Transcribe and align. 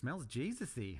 Smells 0.00 0.24
Jesus-y. 0.24 0.98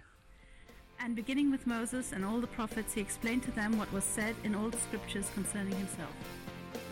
And 1.03 1.17
beginning 1.17 1.51
with 1.51 1.67
Moses 1.67 2.13
and 2.13 2.23
all 2.23 2.39
the 2.39 2.47
prophets, 2.47 2.93
he 2.93 3.01
explained 3.01 3.43
to 3.45 3.51
them 3.53 3.79
what 3.79 3.91
was 3.95 4.05
said 4.05 4.35
in 4.45 4.55
all 4.55 4.69
the 4.69 4.77
scriptures 4.77 5.31
concerning 5.33 5.75
himself. 5.75 6.15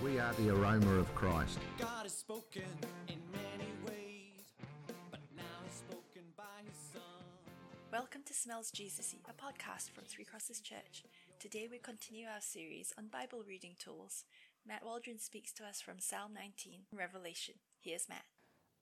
We 0.02 0.18
are 0.18 0.32
the 0.32 0.48
aroma 0.48 0.92
of 0.92 1.14
Christ. 1.14 1.58
God 1.78 2.04
has 2.04 2.16
spoken 2.16 2.62
in 3.08 3.20
many 3.30 3.70
ways, 3.86 4.40
but 5.10 5.20
now 5.36 5.42
he's 5.66 5.74
spoken 5.74 6.22
by 6.34 6.64
his 6.64 6.78
son. 6.94 7.02
Welcome 7.92 8.22
to 8.24 8.32
Smells 8.32 8.70
Jesus-y, 8.70 9.20
a 9.28 9.34
podcast 9.34 9.90
from 9.90 10.04
Three 10.04 10.24
Crosses 10.24 10.62
Church. 10.62 11.04
Today 11.38 11.68
we 11.70 11.76
continue 11.76 12.26
our 12.26 12.40
series 12.40 12.90
on 12.96 13.08
Bible 13.08 13.44
reading 13.46 13.74
tools. 13.78 14.24
Matt 14.66 14.82
Waldron 14.82 15.18
speaks 15.18 15.52
to 15.52 15.64
us 15.64 15.82
from 15.82 15.98
Psalm 15.98 16.32
19, 16.32 16.84
Revelation. 16.90 17.56
Here's 17.82 18.08
Matt. 18.08 18.24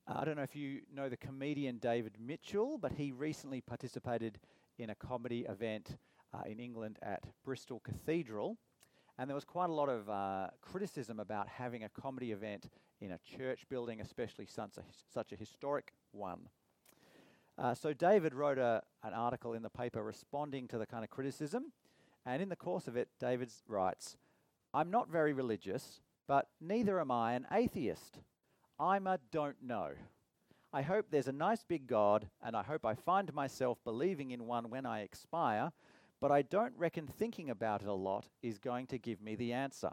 I 0.09 0.23
don't 0.23 0.37
know 0.37 0.43
if 0.43 0.55
you 0.55 0.81
know 0.93 1.09
the 1.09 1.17
comedian 1.17 1.79
David 1.79 2.13
Mitchell, 2.17 2.77
but 2.77 2.93
he 2.93 3.11
recently 3.11 3.59
participated 3.59 4.39
in 4.79 4.89
a 4.89 4.95
comedy 4.95 5.45
event 5.49 5.97
uh, 6.33 6.43
in 6.45 6.61
England 6.61 6.97
at 7.01 7.25
Bristol 7.43 7.81
Cathedral. 7.81 8.57
And 9.17 9.29
there 9.29 9.35
was 9.35 9.43
quite 9.43 9.69
a 9.69 9.73
lot 9.73 9.89
of 9.89 10.09
uh, 10.09 10.47
criticism 10.61 11.19
about 11.19 11.49
having 11.49 11.83
a 11.83 11.89
comedy 11.89 12.31
event 12.31 12.69
in 13.01 13.11
a 13.11 13.19
church 13.19 13.65
building, 13.69 13.99
especially 13.99 14.45
such 14.45 14.77
a, 14.77 14.83
such 15.13 15.33
a 15.33 15.35
historic 15.35 15.91
one. 16.13 16.47
Uh, 17.57 17.73
so 17.73 17.91
David 17.91 18.33
wrote 18.33 18.59
a, 18.59 18.83
an 19.03 19.13
article 19.13 19.53
in 19.53 19.61
the 19.61 19.69
paper 19.69 20.01
responding 20.01 20.69
to 20.69 20.77
the 20.77 20.85
kind 20.85 21.03
of 21.03 21.09
criticism. 21.09 21.73
And 22.25 22.41
in 22.41 22.47
the 22.47 22.55
course 22.55 22.87
of 22.87 22.95
it, 22.95 23.09
David 23.19 23.51
writes, 23.67 24.15
I'm 24.73 24.89
not 24.89 25.09
very 25.09 25.33
religious, 25.33 25.99
but 26.27 26.47
neither 26.61 27.01
am 27.01 27.11
I 27.11 27.33
an 27.33 27.45
atheist. 27.51 28.19
I'm 28.79 29.07
a 29.07 29.19
don't 29.31 29.57
know. 29.63 29.91
I 30.71 30.83
hope 30.83 31.07
there's 31.09 31.27
a 31.27 31.31
nice 31.31 31.63
big 31.63 31.87
God, 31.87 32.27
and 32.43 32.55
I 32.55 32.61
hope 32.61 32.85
I 32.85 32.93
find 32.93 33.33
myself 33.33 33.79
believing 33.83 34.31
in 34.31 34.45
one 34.45 34.69
when 34.69 34.85
I 34.85 35.01
expire, 35.01 35.71
but 36.21 36.31
I 36.31 36.43
don't 36.43 36.73
reckon 36.77 37.07
thinking 37.07 37.49
about 37.49 37.81
it 37.81 37.87
a 37.87 37.93
lot 37.93 38.27
is 38.43 38.59
going 38.59 38.85
to 38.87 38.99
give 38.99 39.21
me 39.21 39.35
the 39.35 39.53
answer. 39.53 39.91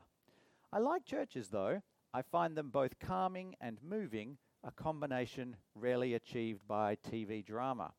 I 0.72 0.80
like 0.80 1.04
churches, 1.04 1.48
though. 1.48 1.80
I 2.12 2.22
find 2.22 2.56
them 2.56 2.68
both 2.68 2.98
calming 2.98 3.54
and 3.60 3.78
moving, 3.82 4.36
a 4.62 4.70
combination 4.70 5.56
rarely 5.74 6.12
achieved 6.14 6.66
by 6.68 6.96
TV 6.96 7.44
drama. 7.44 7.92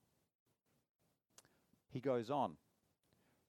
He 1.89 1.99
goes 1.99 2.29
on 2.29 2.57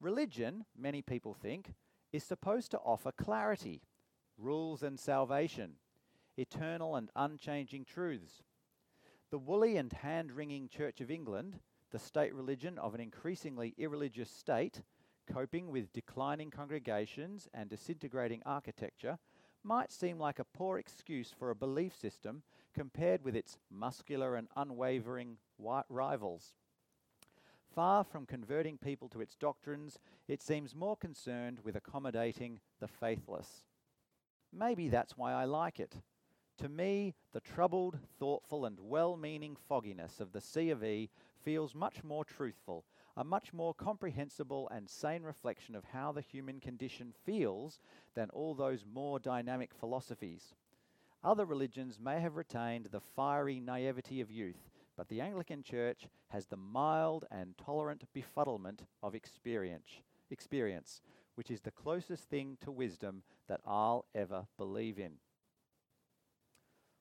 Religion, 0.01 0.65
many 0.79 1.03
people 1.03 1.35
think, 1.35 1.75
is 2.13 2.23
supposed 2.25 2.71
to 2.71 2.79
offer 2.79 3.13
clarity, 3.13 3.83
rules, 4.39 4.83
and 4.83 4.99
salvation 4.99 5.73
eternal 6.37 6.97
and 6.97 7.11
unchanging 7.17 7.85
truths. 7.85 8.43
The 9.31 9.39
woolly 9.39 9.77
and 9.77 9.93
hand 9.93 10.33
wringing 10.33 10.69
Church 10.69 11.01
of 11.01 11.11
England, 11.11 11.59
the 11.91 11.99
state 11.99 12.35
religion 12.35 12.79
of 12.79 12.95
an 12.95 13.01
increasingly 13.01 13.75
irreligious 13.79 14.31
state, 14.31 14.83
coping 15.33 15.71
with 15.71 15.93
declining 15.93 16.51
congregations 16.51 17.49
and 17.53 17.69
disintegrating 17.69 18.43
architecture, 18.47 19.19
might 19.65 19.91
seem 19.91 20.19
like 20.19 20.39
a 20.39 20.45
poor 20.45 20.79
excuse 20.79 21.35
for 21.37 21.51
a 21.51 21.57
belief 21.57 21.97
system 21.97 22.43
compared 22.73 23.23
with 23.23 23.35
its 23.35 23.59
muscular 23.71 24.37
and 24.37 24.49
unwavering 24.57 25.39
rivals. 25.89 26.55
Far 27.75 28.05
from 28.05 28.27
converting 28.27 28.79
people 28.79 29.09
to 29.09 29.21
its 29.21 29.35
doctrines, 29.35 29.99
it 30.29 30.41
seems 30.41 30.75
more 30.75 30.97
concerned 30.97 31.59
with 31.65 31.75
accommodating 31.75 32.61
the 32.81 32.89
faithless. 32.89 33.65
Maybe 34.53 34.89
that's 34.89 35.17
why 35.17 35.33
I 35.33 35.45
like 35.45 35.81
it. 35.81 35.97
To 36.59 36.69
me, 36.71 37.15
the 37.33 37.41
troubled, 37.41 37.99
thoughtful, 38.19 38.65
and 38.65 38.81
well 38.81 39.17
meaning 39.17 39.57
fogginess 39.69 40.21
of 40.21 40.33
the 40.33 40.41
C 40.41 40.71
of 40.71 40.83
E 40.83 41.11
feels 41.45 41.75
much 41.75 42.03
more 42.03 42.25
truthful, 42.25 42.85
a 43.15 43.25
much 43.25 43.53
more 43.53 43.75
comprehensible 43.75 44.69
and 44.71 44.89
sane 44.89 45.23
reflection 45.23 45.75
of 45.75 45.85
how 45.85 46.13
the 46.13 46.23
human 46.23 46.61
condition 46.61 47.13
feels 47.25 47.79
than 48.15 48.31
all 48.31 48.55
those 48.55 48.87
more 48.91 49.19
dynamic 49.19 49.75
philosophies. 49.75 50.55
Other 51.23 51.45
religions 51.45 52.01
may 52.01 52.21
have 52.21 52.37
retained 52.37 52.87
the 52.87 53.01
fiery 53.01 53.61
naivety 53.61 54.21
of 54.23 54.31
youth, 54.31 54.71
but 54.97 55.09
the 55.09 55.21
Anglican 55.21 55.63
Church 55.63 56.09
has 56.29 56.47
the 56.47 56.57
mild 56.57 57.27
and 57.31 57.57
tolerant 57.59 58.05
befuddlement 58.15 58.81
of 59.03 59.15
experience, 59.15 60.01
experience, 60.31 61.03
which 61.35 61.51
is 61.51 61.61
the 61.61 61.71
closest 61.71 62.31
thing 62.31 62.57
to 62.63 62.71
wisdom 62.71 63.23
that 63.47 63.61
I'll 63.67 64.07
ever 64.15 64.47
believe 64.57 64.99
in. 64.99 65.19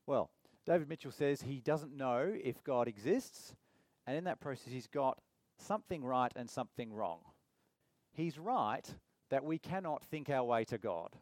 Well, 0.08 0.30
David 0.66 0.90
Mitchell 0.90 1.12
says 1.12 1.42
he 1.42 1.60
doesn't 1.60 1.96
know 1.96 2.34
if 2.44 2.64
God 2.64 2.88
exists, 2.88 3.56
and 4.06 4.18
in 4.18 4.24
that 4.26 4.40
process, 4.40 4.72
he's 4.72 4.88
got 4.88 5.20
something 5.58 6.04
right 6.04 6.32
and 6.36 6.50
something 6.50 6.94
wrong. 6.94 7.20
He's 8.14 8.38
right 8.38 8.86
that 9.30 9.44
we 9.44 9.58
cannot 9.58 10.04
think 10.04 10.30
our 10.30 10.44
way 10.44 10.64
to 10.66 10.78
God, 10.78 11.16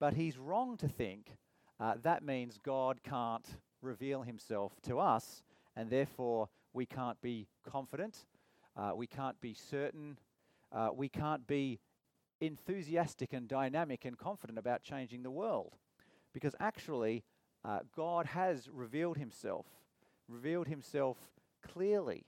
but 0.00 0.14
he's 0.14 0.38
wrong 0.38 0.76
to 0.78 0.88
think 0.88 1.36
uh, 1.80 1.94
that 2.02 2.22
means 2.22 2.58
God 2.62 3.02
can't 3.02 3.46
reveal 3.82 4.22
himself 4.22 4.72
to 4.82 4.98
us, 4.98 5.42
and 5.76 5.90
therefore 5.90 6.48
we 6.72 6.86
can't 6.86 7.20
be 7.20 7.48
confident, 7.68 8.26
uh, 8.76 8.92
we 8.94 9.06
can't 9.06 9.40
be 9.40 9.54
certain, 9.54 10.18
uh, 10.72 10.90
we 10.94 11.08
can't 11.08 11.46
be 11.46 11.80
enthusiastic 12.40 13.32
and 13.32 13.48
dynamic 13.48 14.04
and 14.04 14.18
confident 14.18 14.58
about 14.58 14.82
changing 14.82 15.22
the 15.22 15.30
world. 15.30 15.76
Because 16.32 16.54
actually, 16.58 17.22
uh, 17.64 17.80
God 17.96 18.26
has 18.26 18.68
revealed 18.72 19.16
himself, 19.16 19.66
revealed 20.28 20.68
himself 20.68 21.16
clearly, 21.62 22.24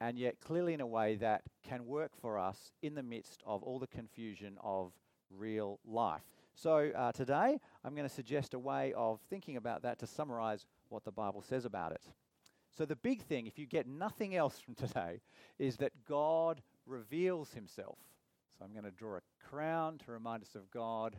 and 0.00 0.18
yet 0.18 0.40
clearly 0.40 0.74
in 0.74 0.80
a 0.80 0.86
way 0.86 1.16
that 1.16 1.42
can 1.62 1.86
work 1.86 2.12
for 2.20 2.38
us 2.38 2.72
in 2.82 2.94
the 2.94 3.02
midst 3.02 3.42
of 3.46 3.62
all 3.62 3.78
the 3.78 3.86
confusion 3.86 4.56
of 4.62 4.92
real 5.30 5.78
life. 5.84 6.22
So 6.54 6.90
uh, 6.94 7.12
today, 7.12 7.58
I'm 7.84 7.94
going 7.94 8.08
to 8.08 8.14
suggest 8.14 8.54
a 8.54 8.58
way 8.58 8.92
of 8.96 9.20
thinking 9.30 9.56
about 9.56 9.82
that 9.82 9.98
to 10.00 10.06
summarize 10.06 10.66
what 10.88 11.04
the 11.04 11.12
Bible 11.12 11.42
says 11.42 11.64
about 11.64 11.92
it. 11.92 12.02
So, 12.76 12.86
the 12.86 12.96
big 12.96 13.22
thing, 13.22 13.46
if 13.46 13.58
you 13.58 13.66
get 13.66 13.86
nothing 13.86 14.34
else 14.34 14.58
from 14.58 14.74
today, 14.74 15.20
is 15.58 15.76
that 15.76 15.92
God 16.08 16.62
reveals 16.86 17.52
himself. 17.52 17.98
So, 18.56 18.64
I'm 18.64 18.72
going 18.72 18.84
to 18.84 18.90
draw 18.90 19.16
a 19.16 19.46
crown 19.46 19.98
to 20.06 20.12
remind 20.12 20.42
us 20.42 20.54
of 20.54 20.70
God 20.70 21.16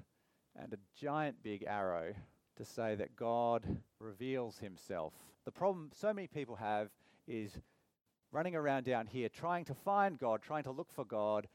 and 0.59 0.73
a 0.73 0.77
giant 0.99 1.43
big 1.43 1.63
arrow 1.67 2.13
to 2.57 2.65
say 2.65 2.95
that 2.95 3.15
God 3.15 3.63
reveals 3.99 4.59
himself. 4.59 5.13
The 5.45 5.51
problem 5.51 5.91
so 5.93 6.13
many 6.13 6.27
people 6.27 6.55
have 6.55 6.89
is 7.27 7.57
running 8.31 8.55
around 8.55 8.85
down 8.85 9.07
here 9.07 9.29
trying 9.29 9.65
to 9.65 9.73
find 9.73 10.17
God, 10.17 10.41
trying 10.41 10.63
to 10.63 10.71
look 10.71 10.91
for 10.91 11.05
God, 11.05 11.47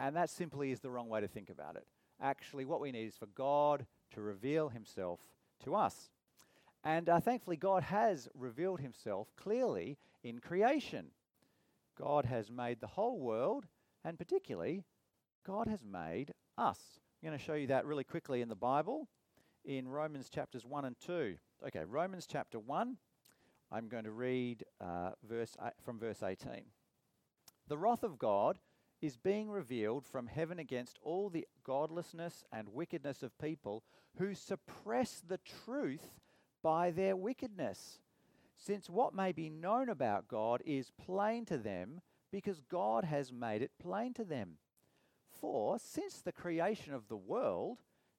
and 0.00 0.16
that 0.16 0.30
simply 0.30 0.70
is 0.70 0.80
the 0.80 0.90
wrong 0.90 1.08
way 1.08 1.20
to 1.20 1.28
think 1.28 1.50
about 1.50 1.76
it. 1.76 1.86
Actually, 2.20 2.64
what 2.64 2.80
we 2.80 2.92
need 2.92 3.06
is 3.06 3.16
for 3.16 3.26
God 3.26 3.86
to 4.14 4.20
reveal 4.20 4.68
himself 4.68 5.20
to 5.64 5.74
us. 5.74 6.10
And 6.84 7.08
uh, 7.08 7.20
thankfully, 7.20 7.56
God 7.56 7.82
has 7.84 8.28
revealed 8.34 8.80
himself 8.80 9.28
clearly 9.36 9.98
in 10.24 10.40
creation. 10.40 11.06
God 11.98 12.24
has 12.24 12.50
made 12.50 12.80
the 12.80 12.86
whole 12.86 13.18
world, 13.20 13.66
and 14.04 14.18
particularly, 14.18 14.82
God 15.46 15.68
has 15.68 15.84
made 15.84 16.32
us. 16.58 16.78
I'm 17.22 17.28
going 17.28 17.38
to 17.38 17.44
show 17.44 17.54
you 17.54 17.68
that 17.68 17.86
really 17.86 18.04
quickly 18.04 18.40
in 18.40 18.48
the 18.48 18.56
Bible 18.56 19.08
in 19.64 19.88
Romans 19.88 20.28
chapters 20.28 20.64
1 20.64 20.84
and 20.84 20.96
2. 21.04 21.36
Okay, 21.66 21.84
Romans 21.84 22.26
chapter 22.30 22.58
1, 22.58 22.96
I'm 23.70 23.88
going 23.88 24.04
to 24.04 24.10
read 24.10 24.64
uh, 24.80 25.10
verse, 25.28 25.56
from 25.84 25.98
verse 25.98 26.22
18. 26.22 26.64
The 27.68 27.78
wrath 27.78 28.02
of 28.02 28.18
God 28.18 28.58
is 29.00 29.16
being 29.16 29.50
revealed 29.50 30.06
from 30.06 30.26
heaven 30.26 30.58
against 30.58 30.98
all 31.02 31.28
the 31.28 31.46
godlessness 31.64 32.44
and 32.52 32.68
wickedness 32.68 33.22
of 33.22 33.38
people 33.38 33.82
who 34.18 34.34
suppress 34.34 35.22
the 35.26 35.38
truth 35.64 36.20
by 36.62 36.90
their 36.90 37.16
wickedness. 37.16 38.00
Since 38.56 38.88
what 38.88 39.14
may 39.14 39.32
be 39.32 39.50
known 39.50 39.88
about 39.88 40.28
God 40.28 40.62
is 40.64 40.92
plain 41.04 41.44
to 41.46 41.58
them 41.58 42.00
because 42.30 42.60
God 42.60 43.04
has 43.04 43.32
made 43.32 43.62
it 43.62 43.72
plain 43.80 44.14
to 44.14 44.24
them. 44.24 44.58
For 45.28 45.78
since 45.78 46.20
the 46.20 46.32
creation 46.32 46.94
of 46.94 47.08
the 47.08 47.16
world, 47.16 47.78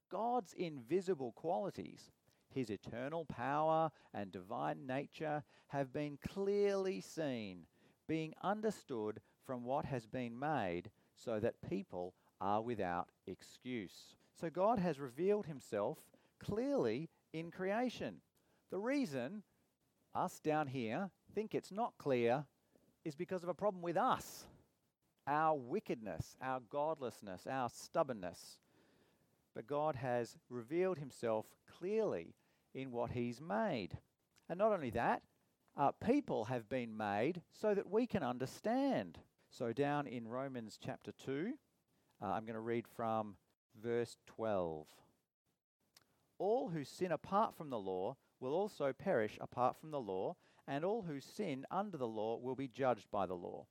God's 0.09 0.53
invisible 0.53 1.31
qualities, 1.33 2.11
his 2.49 2.69
eternal 2.69 3.25
power 3.25 3.91
and 4.13 4.31
divine 4.31 4.85
nature, 4.85 5.43
have 5.67 5.91
been 5.91 6.17
clearly 6.27 7.01
seen, 7.01 7.65
being 8.07 8.33
understood 8.43 9.19
from 9.45 9.63
what 9.63 9.85
has 9.85 10.05
been 10.05 10.37
made, 10.37 10.89
so 11.15 11.39
that 11.39 11.55
people 11.69 12.13
are 12.39 12.61
without 12.61 13.09
excuse. 13.27 14.15
So 14.39 14.49
God 14.49 14.79
has 14.79 14.99
revealed 14.99 15.45
himself 15.45 15.99
clearly 16.39 17.09
in 17.33 17.51
creation. 17.51 18.17
The 18.71 18.79
reason 18.79 19.43
us 20.15 20.39
down 20.39 20.67
here 20.67 21.09
think 21.33 21.55
it's 21.55 21.71
not 21.71 21.93
clear 21.97 22.45
is 23.05 23.15
because 23.15 23.43
of 23.43 23.49
a 23.49 23.53
problem 23.53 23.81
with 23.81 23.97
us 23.97 24.45
our 25.25 25.55
wickedness, 25.55 26.35
our 26.41 26.59
godlessness, 26.69 27.47
our 27.49 27.69
stubbornness 27.69 28.57
but 29.55 29.67
God 29.67 29.95
has 29.95 30.37
revealed 30.49 30.97
himself 30.97 31.45
clearly 31.79 32.35
in 32.73 32.91
what 32.91 33.11
he's 33.11 33.41
made. 33.41 33.97
And 34.49 34.59
not 34.59 34.71
only 34.71 34.89
that, 34.91 35.21
uh, 35.75 35.91
people 35.91 36.45
have 36.45 36.69
been 36.69 36.95
made 36.95 37.41
so 37.51 37.73
that 37.73 37.89
we 37.89 38.05
can 38.05 38.23
understand. 38.23 39.19
So, 39.49 39.73
down 39.73 40.07
in 40.07 40.27
Romans 40.27 40.77
chapter 40.83 41.11
2, 41.25 41.53
uh, 42.21 42.25
I'm 42.25 42.45
going 42.45 42.55
to 42.55 42.59
read 42.59 42.87
from 42.87 43.35
verse 43.81 44.17
12. 44.27 44.87
All 46.39 46.69
who 46.69 46.83
sin 46.83 47.11
apart 47.11 47.55
from 47.55 47.69
the 47.69 47.79
law 47.79 48.17
will 48.39 48.53
also 48.53 48.93
perish 48.93 49.37
apart 49.39 49.77
from 49.79 49.91
the 49.91 50.01
law, 50.01 50.35
and 50.67 50.83
all 50.83 51.03
who 51.03 51.19
sin 51.19 51.65
under 51.71 51.97
the 51.97 52.07
law 52.07 52.37
will 52.37 52.55
be 52.55 52.67
judged 52.67 53.09
by 53.11 53.25
the 53.25 53.33
law. 53.33 53.65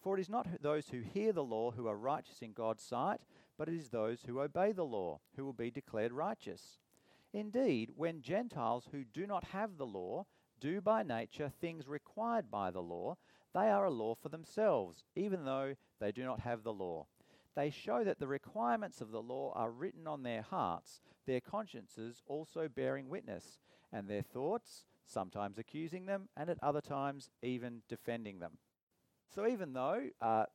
For 0.00 0.16
it 0.16 0.20
is 0.20 0.28
not 0.28 0.46
those 0.60 0.88
who 0.88 1.00
hear 1.00 1.32
the 1.32 1.44
law 1.44 1.70
who 1.70 1.88
are 1.88 1.96
righteous 1.96 2.42
in 2.42 2.52
God's 2.52 2.82
sight, 2.82 3.20
but 3.58 3.68
it 3.68 3.74
is 3.74 3.88
those 3.88 4.22
who 4.22 4.40
obey 4.40 4.72
the 4.72 4.84
law 4.84 5.20
who 5.36 5.44
will 5.44 5.52
be 5.52 5.70
declared 5.70 6.12
righteous. 6.12 6.78
Indeed, 7.32 7.90
when 7.96 8.22
Gentiles 8.22 8.88
who 8.92 9.04
do 9.04 9.26
not 9.26 9.44
have 9.44 9.76
the 9.76 9.86
law 9.86 10.26
do 10.60 10.80
by 10.80 11.02
nature 11.02 11.52
things 11.60 11.88
required 11.88 12.50
by 12.50 12.70
the 12.70 12.82
law, 12.82 13.16
they 13.54 13.70
are 13.70 13.84
a 13.84 13.90
law 13.90 14.14
for 14.14 14.28
themselves, 14.28 15.04
even 15.14 15.44
though 15.44 15.74
they 16.00 16.12
do 16.12 16.24
not 16.24 16.40
have 16.40 16.62
the 16.62 16.72
law. 16.72 17.06
They 17.54 17.70
show 17.70 18.02
that 18.02 18.18
the 18.18 18.26
requirements 18.26 19.00
of 19.00 19.10
the 19.10 19.22
law 19.22 19.52
are 19.54 19.70
written 19.70 20.06
on 20.06 20.22
their 20.22 20.42
hearts, 20.42 21.00
their 21.26 21.40
consciences 21.40 22.22
also 22.26 22.68
bearing 22.68 23.08
witness, 23.08 23.60
and 23.92 24.08
their 24.08 24.22
thoughts, 24.22 24.86
sometimes 25.06 25.58
accusing 25.58 26.06
them, 26.06 26.28
and 26.36 26.50
at 26.50 26.58
other 26.62 26.80
times 26.80 27.30
even 27.42 27.82
defending 27.88 28.40
them. 28.40 28.58
So, 29.32 29.46
even 29.46 29.72
though, 29.72 30.08
uh, 30.20 30.46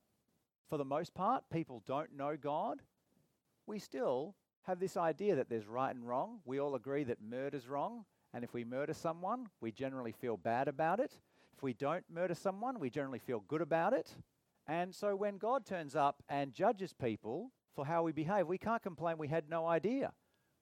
for 0.69 0.77
the 0.77 0.85
most 0.85 1.13
part, 1.13 1.43
people 1.51 1.83
don't 1.85 2.15
know 2.15 2.37
God, 2.39 2.81
we 3.65 3.79
still 3.79 4.35
have 4.63 4.79
this 4.79 4.97
idea 4.97 5.35
that 5.35 5.49
there's 5.49 5.67
right 5.67 5.95
and 5.95 6.07
wrong. 6.07 6.39
We 6.45 6.59
all 6.59 6.75
agree 6.75 7.03
that 7.05 7.21
murder's 7.21 7.67
wrong, 7.67 8.05
and 8.33 8.43
if 8.43 8.53
we 8.53 8.63
murder 8.63 8.93
someone, 8.93 9.47
we 9.61 9.71
generally 9.71 10.11
feel 10.11 10.37
bad 10.37 10.67
about 10.67 10.99
it. 10.99 11.11
If 11.55 11.63
we 11.63 11.73
don't 11.73 12.03
murder 12.13 12.35
someone, 12.35 12.79
we 12.79 12.89
generally 12.89 13.19
feel 13.19 13.43
good 13.47 13.61
about 13.61 13.93
it. 13.93 14.15
And 14.67 14.93
so 14.93 15.15
when 15.15 15.37
God 15.37 15.65
turns 15.65 15.95
up 15.95 16.21
and 16.29 16.53
judges 16.53 16.93
people 16.93 17.51
for 17.75 17.85
how 17.85 18.03
we 18.03 18.11
behave, 18.11 18.47
we 18.47 18.59
can't 18.59 18.83
complain 18.83 19.17
we 19.17 19.27
had 19.27 19.49
no 19.49 19.67
idea, 19.67 20.13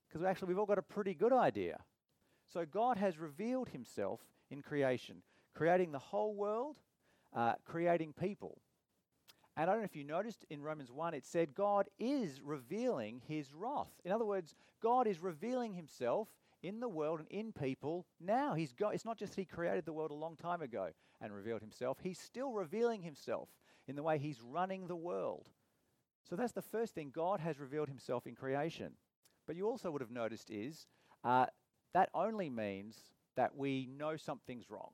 because 0.07 0.25
actually 0.25 0.48
we've 0.48 0.60
all 0.60 0.65
got 0.65 0.77
a 0.77 0.83
pretty 0.83 1.13
good 1.13 1.33
idea. 1.33 1.80
So 2.51 2.65
God 2.65 2.98
has 2.98 3.18
revealed 3.18 3.69
himself 3.69 4.21
in 4.50 4.62
creation, 4.62 5.18
creating 5.53 5.92
the 5.92 6.00
whole 6.00 6.33
world, 6.33 6.77
uh, 7.36 7.56
creating 7.65 8.13
people. 8.13 8.62
And 9.57 9.71
I 9.71 9.74
don't 9.74 9.81
know 9.81 9.86
if 9.86 9.95
you 9.95 10.04
noticed 10.04 10.45
in 10.51 10.62
Romans 10.62 10.92
1, 10.92 11.15
it 11.15 11.25
said 11.25 11.56
God 11.56 11.88
is 11.98 12.42
revealing 12.44 13.24
his 13.27 13.51
wrath. 13.56 13.92
In 14.06 14.12
other 14.12 14.24
words, 14.24 14.54
God 14.83 15.07
is 15.07 15.19
revealing 15.19 15.74
himself 15.74 16.27
in 16.62 16.80
the 16.80 16.88
world 16.88 17.19
and 17.19 17.27
in 17.30 17.51
people 17.51 18.06
now. 18.19 18.54
He's 18.54 18.71
got, 18.71 18.94
it's 18.94 19.04
not 19.04 19.18
just 19.18 19.33
he 19.33 19.45
created 19.45 19.86
the 19.86 19.94
world 19.94 20.12
a 20.12 20.15
long 20.15 20.36
time 20.36 20.62
ago 20.62 20.89
and 21.19 21.33
revealed 21.33 21.62
himself, 21.62 21.98
he's 22.04 22.19
still 22.19 22.54
revealing 22.54 23.01
himself 23.01 23.50
in 23.88 23.95
the 23.95 24.04
way 24.04 24.19
he's 24.19 24.39
running 24.42 24.86
the 24.86 24.95
world. 24.95 25.50
So 26.30 26.36
that's 26.36 26.53
the 26.53 26.62
first 26.62 26.94
thing 26.94 27.12
God 27.12 27.39
has 27.39 27.60
revealed 27.60 27.88
himself 27.88 28.27
in 28.27 28.36
creation. 28.36 28.92
But 29.48 29.56
you 29.56 29.65
also 29.65 29.89
would 29.89 30.01
have 30.01 30.12
noticed 30.12 30.51
is 30.51 30.86
uh, 31.24 31.48
that 31.95 32.10
only 32.13 32.51
means 32.51 32.95
that 33.36 33.56
we 33.56 33.88
know 33.98 34.18
something's 34.18 34.69
wrong. 34.69 34.92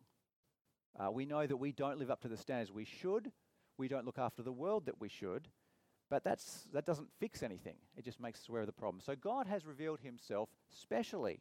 Uh, 0.97 1.11
we 1.11 1.25
know 1.25 1.45
that 1.45 1.57
we 1.57 1.73
don't 1.73 1.97
live 1.97 2.11
up 2.11 2.21
to 2.21 2.29
the 2.29 2.37
standards 2.37 2.71
we 2.71 2.85
should 2.85 3.31
we 3.77 3.87
don't 3.87 4.05
look 4.05 4.19
after 4.19 4.41
the 4.41 4.51
world 4.51 4.85
that 4.85 4.99
we 4.99 5.09
should, 5.09 5.47
but 6.09 6.23
that's, 6.23 6.67
that 6.73 6.85
doesn't 6.85 7.09
fix 7.19 7.41
anything. 7.41 7.75
It 7.97 8.05
just 8.05 8.19
makes 8.19 8.41
us 8.41 8.49
aware 8.49 8.61
of 8.61 8.67
the 8.67 8.73
problem. 8.73 9.01
So 9.01 9.15
God 9.15 9.47
has 9.47 9.65
revealed 9.65 9.99
himself 10.01 10.49
specially. 10.69 11.39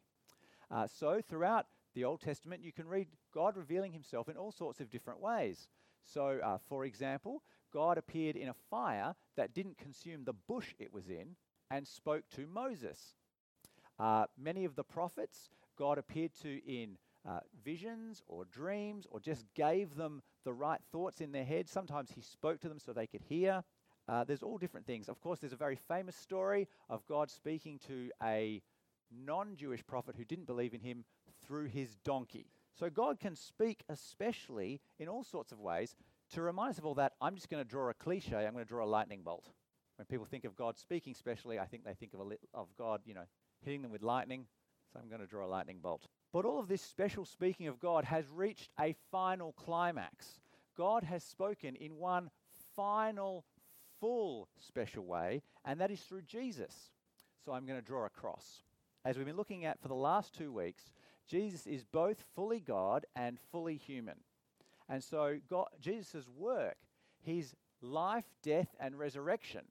Uh, 0.71 0.87
so 0.87 1.21
throughout 1.21 1.67
the 1.93 2.03
Old 2.03 2.21
Testament, 2.21 2.63
you 2.63 2.71
can 2.71 2.87
read 2.87 3.07
God 3.33 3.55
revealing 3.55 3.91
himself 3.91 4.29
in 4.29 4.37
all 4.37 4.51
sorts 4.51 4.79
of 4.79 4.89
different 4.89 5.19
ways. 5.19 5.67
So, 6.05 6.39
uh, 6.43 6.57
for 6.67 6.85
example, 6.85 7.43
God 7.71 7.97
appeared 7.97 8.35
in 8.35 8.49
a 8.49 8.55
fire 8.69 9.15
that 9.35 9.53
didn't 9.53 9.77
consume 9.77 10.23
the 10.23 10.33
bush 10.33 10.73
it 10.79 10.93
was 10.93 11.09
in 11.09 11.35
and 11.69 11.87
spoke 11.87 12.23
to 12.35 12.47
Moses. 12.47 13.15
Uh, 13.99 14.25
many 14.37 14.65
of 14.65 14.75
the 14.75 14.83
prophets, 14.83 15.49
God 15.77 15.97
appeared 15.97 16.31
to 16.41 16.59
in 16.67 16.97
uh, 17.27 17.39
visions 17.63 18.21
or 18.27 18.45
dreams 18.45 19.07
or 19.09 19.19
just 19.19 19.45
gave 19.55 19.95
them 19.95 20.21
the 20.43 20.53
right 20.53 20.79
thoughts 20.91 21.21
in 21.21 21.31
their 21.31 21.45
head. 21.45 21.67
Sometimes 21.69 22.11
he 22.11 22.21
spoke 22.21 22.59
to 22.61 22.69
them 22.69 22.79
so 22.79 22.93
they 22.93 23.07
could 23.07 23.21
hear. 23.21 23.63
Uh, 24.07 24.23
there's 24.23 24.43
all 24.43 24.57
different 24.57 24.85
things. 24.85 25.07
Of 25.07 25.21
course, 25.21 25.39
there's 25.39 25.53
a 25.53 25.57
very 25.57 25.77
famous 25.87 26.15
story 26.15 26.67
of 26.89 27.05
God 27.07 27.31
speaking 27.31 27.79
to 27.87 28.09
a 28.21 28.61
non 29.11 29.55
Jewish 29.55 29.85
prophet 29.85 30.15
who 30.17 30.25
didn't 30.25 30.47
believe 30.47 30.73
in 30.73 30.81
him 30.81 31.05
through 31.45 31.65
his 31.65 31.95
donkey. 32.03 32.47
So 32.77 32.89
God 32.89 33.19
can 33.19 33.35
speak, 33.35 33.83
especially 33.89 34.81
in 34.99 35.07
all 35.07 35.23
sorts 35.23 35.51
of 35.51 35.59
ways. 35.59 35.95
To 36.33 36.41
remind 36.41 36.71
us 36.71 36.79
of 36.79 36.85
all 36.85 36.95
that, 36.95 37.13
I'm 37.21 37.35
just 37.35 37.49
going 37.49 37.63
to 37.63 37.69
draw 37.69 37.89
a 37.89 37.93
cliche. 37.93 38.35
I'm 38.35 38.53
going 38.53 38.65
to 38.65 38.69
draw 38.69 38.83
a 38.83 38.87
lightning 38.87 39.21
bolt. 39.23 39.49
When 39.97 40.05
people 40.05 40.25
think 40.25 40.45
of 40.45 40.55
God 40.55 40.77
speaking 40.77 41.13
specially, 41.13 41.59
I 41.59 41.65
think 41.65 41.85
they 41.85 41.93
think 41.93 42.13
of, 42.13 42.21
li- 42.21 42.37
of 42.53 42.67
God, 42.77 43.01
you 43.05 43.13
know, 43.13 43.25
hitting 43.63 43.83
them 43.83 43.91
with 43.91 44.01
lightning. 44.01 44.47
So 44.91 44.99
I'm 44.99 45.07
going 45.07 45.21
to 45.21 45.27
draw 45.27 45.45
a 45.45 45.47
lightning 45.47 45.79
bolt. 45.81 46.07
But 46.33 46.45
all 46.45 46.59
of 46.59 46.67
this 46.67 46.81
special 46.81 47.25
speaking 47.25 47.67
of 47.67 47.79
God 47.79 48.05
has 48.05 48.25
reached 48.27 48.71
a 48.79 48.95
final 49.11 49.53
climax. 49.53 50.39
God 50.75 51.03
has 51.03 51.23
spoken 51.23 51.75
in 51.75 51.97
one 51.97 52.31
final, 52.75 53.45
full, 53.99 54.49
special 54.57 55.05
way, 55.05 55.43
and 55.63 55.79
that 55.79 55.91
is 55.91 56.01
through 56.01 56.23
Jesus. 56.23 56.89
So 57.45 57.51
I'm 57.51 57.67
going 57.67 57.79
to 57.79 57.85
draw 57.85 58.05
a 58.05 58.09
cross. 58.09 58.63
As 59.05 59.15
we've 59.15 59.27
been 59.27 59.37
looking 59.37 59.65
at 59.65 59.79
for 59.79 59.89
the 59.89 59.93
last 59.93 60.33
two 60.33 60.51
weeks, 60.51 60.91
Jesus 61.27 61.67
is 61.67 61.83
both 61.83 62.23
fully 62.35 62.59
God 62.59 63.05
and 63.15 63.37
fully 63.51 63.77
human. 63.77 64.15
And 64.89 65.03
so 65.03 65.37
God, 65.49 65.67
Jesus' 65.79 66.27
work, 66.35 66.77
his 67.21 67.53
life, 67.81 68.25
death, 68.41 68.75
and 68.79 68.97
resurrection, 68.97 69.61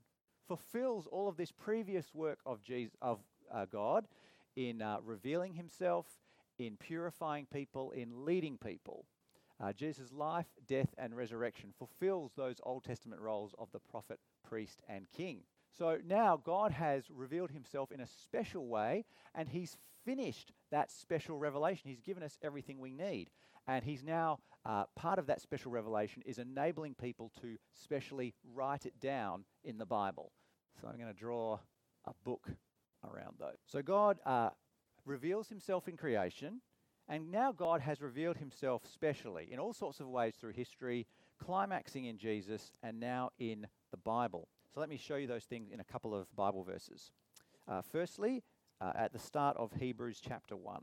fulfills 0.46 1.06
all 1.06 1.28
of 1.28 1.36
this 1.36 1.50
previous 1.50 2.14
work 2.14 2.38
of, 2.46 2.62
Jesus, 2.62 2.94
of 3.02 3.18
uh, 3.52 3.66
God 3.66 4.06
in 4.54 4.82
uh, 4.82 4.98
revealing 5.04 5.54
himself, 5.54 6.06
in 6.58 6.76
purifying 6.76 7.46
people, 7.52 7.90
in 7.90 8.24
leading 8.24 8.58
people. 8.58 9.06
Uh, 9.62 9.72
Jesus' 9.72 10.12
life, 10.12 10.46
death, 10.66 10.94
and 10.98 11.16
resurrection 11.16 11.72
fulfills 11.78 12.32
those 12.36 12.60
Old 12.64 12.84
Testament 12.84 13.20
roles 13.20 13.54
of 13.58 13.70
the 13.72 13.78
prophet, 13.78 14.18
priest, 14.42 14.82
and 14.88 15.06
king. 15.16 15.40
So 15.76 15.98
now 16.06 16.36
God 16.36 16.72
has 16.72 17.04
revealed 17.10 17.50
himself 17.50 17.92
in 17.92 18.00
a 18.00 18.06
special 18.06 18.66
way, 18.66 19.04
and 19.34 19.48
he's 19.48 19.78
finished 20.04 20.52
that 20.70 20.90
special 20.90 21.38
revelation. 21.38 21.88
He's 21.88 22.00
given 22.00 22.22
us 22.22 22.38
everything 22.42 22.80
we 22.80 22.90
need. 22.90 23.30
And 23.68 23.84
he's 23.84 24.02
now, 24.02 24.40
uh, 24.66 24.84
part 24.96 25.18
of 25.18 25.26
that 25.28 25.40
special 25.40 25.70
revelation 25.70 26.22
is 26.26 26.38
enabling 26.38 26.94
people 26.94 27.30
to 27.40 27.56
specially 27.72 28.34
write 28.54 28.84
it 28.86 28.98
down 29.00 29.44
in 29.62 29.78
the 29.78 29.86
Bible. 29.86 30.32
So 30.80 30.88
I'm 30.88 30.96
going 30.96 31.12
to 31.12 31.18
draw 31.18 31.60
a 32.06 32.12
book 32.24 32.48
around 33.04 33.36
those. 33.38 33.58
So 33.66 33.82
God 33.82 34.18
uh, 34.26 34.50
reveals 35.04 35.48
himself 35.48 35.88
in 35.88 35.96
creation, 35.96 36.60
and 37.08 37.30
now 37.30 37.52
God 37.52 37.80
has 37.80 38.00
revealed 38.00 38.36
himself 38.36 38.82
specially 38.86 39.48
in 39.50 39.58
all 39.58 39.72
sorts 39.72 40.00
of 40.00 40.08
ways 40.08 40.34
through 40.34 40.52
history, 40.52 41.06
climaxing 41.38 42.04
in 42.04 42.16
Jesus 42.16 42.72
and 42.82 43.00
now 43.00 43.30
in 43.38 43.66
the 43.90 43.96
Bible. 43.96 44.48
So 44.72 44.80
let 44.80 44.88
me 44.88 44.96
show 44.96 45.16
you 45.16 45.26
those 45.26 45.44
things 45.44 45.70
in 45.70 45.80
a 45.80 45.84
couple 45.84 46.14
of 46.14 46.34
Bible 46.36 46.62
verses. 46.62 47.10
Uh, 47.68 47.82
firstly, 47.82 48.42
uh, 48.80 48.92
at 48.94 49.12
the 49.12 49.18
start 49.18 49.56
of 49.56 49.72
Hebrews 49.78 50.20
chapter 50.26 50.56
1. 50.56 50.82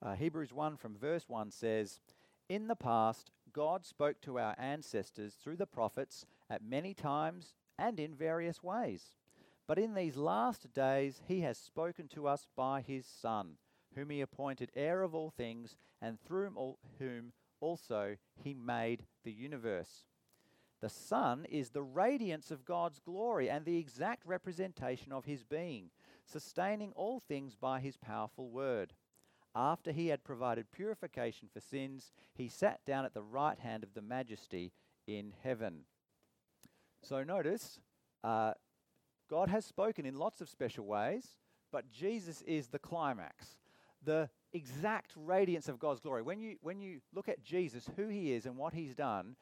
Uh, 0.00 0.14
Hebrews 0.14 0.52
1 0.52 0.76
from 0.76 0.96
verse 0.96 1.24
1 1.28 1.50
says, 1.50 2.00
In 2.48 2.68
the 2.68 2.76
past, 2.76 3.30
God 3.52 3.84
spoke 3.84 4.20
to 4.22 4.38
our 4.38 4.54
ancestors 4.58 5.34
through 5.34 5.56
the 5.56 5.66
prophets 5.66 6.24
at 6.48 6.62
many 6.64 6.94
times 6.94 7.54
and 7.78 7.98
in 8.00 8.14
various 8.14 8.62
ways. 8.62 9.12
But 9.68 9.78
in 9.78 9.94
these 9.94 10.16
last 10.16 10.72
days 10.72 11.20
he 11.28 11.42
has 11.42 11.58
spoken 11.58 12.08
to 12.08 12.26
us 12.26 12.48
by 12.56 12.80
his 12.80 13.06
Son, 13.06 13.58
whom 13.94 14.08
he 14.08 14.22
appointed 14.22 14.72
heir 14.74 15.02
of 15.02 15.14
all 15.14 15.30
things, 15.30 15.76
and 16.00 16.18
through 16.18 16.76
whom 16.98 17.32
also 17.60 18.16
he 18.42 18.54
made 18.54 19.04
the 19.24 19.32
universe. 19.32 20.06
The 20.80 20.88
Son 20.88 21.44
is 21.50 21.70
the 21.70 21.82
radiance 21.82 22.50
of 22.50 22.64
God's 22.64 22.98
glory 22.98 23.50
and 23.50 23.64
the 23.64 23.76
exact 23.76 24.24
representation 24.24 25.12
of 25.12 25.26
his 25.26 25.44
being, 25.44 25.90
sustaining 26.24 26.92
all 26.92 27.20
things 27.20 27.54
by 27.54 27.80
his 27.80 27.96
powerful 27.96 28.48
word. 28.48 28.94
After 29.54 29.92
he 29.92 30.08
had 30.08 30.24
provided 30.24 30.70
purification 30.70 31.48
for 31.52 31.60
sins, 31.60 32.12
he 32.32 32.48
sat 32.48 32.80
down 32.86 33.04
at 33.04 33.12
the 33.12 33.22
right 33.22 33.58
hand 33.58 33.82
of 33.82 33.92
the 33.94 34.02
majesty 34.02 34.72
in 35.06 35.34
heaven. 35.42 35.80
So 37.02 37.24
notice, 37.24 37.80
uh, 38.22 38.52
God 39.30 39.48
has 39.48 39.64
spoken 39.64 40.06
in 40.06 40.16
lots 40.16 40.40
of 40.40 40.48
special 40.48 40.86
ways, 40.86 41.36
but 41.70 41.90
Jesus 41.90 42.42
is 42.42 42.68
the 42.68 42.78
climax, 42.78 43.58
the 44.04 44.30
exact 44.52 45.12
radiance 45.16 45.68
of 45.68 45.78
God's 45.78 46.00
glory. 46.00 46.22
When 46.22 46.40
you, 46.40 46.56
when 46.62 46.80
you 46.80 47.00
look 47.14 47.28
at 47.28 47.42
Jesus, 47.42 47.88
who 47.96 48.08
he 48.08 48.32
is 48.32 48.46
and 48.46 48.56
what 48.56 48.72
he's 48.72 48.94
done, 48.94 49.36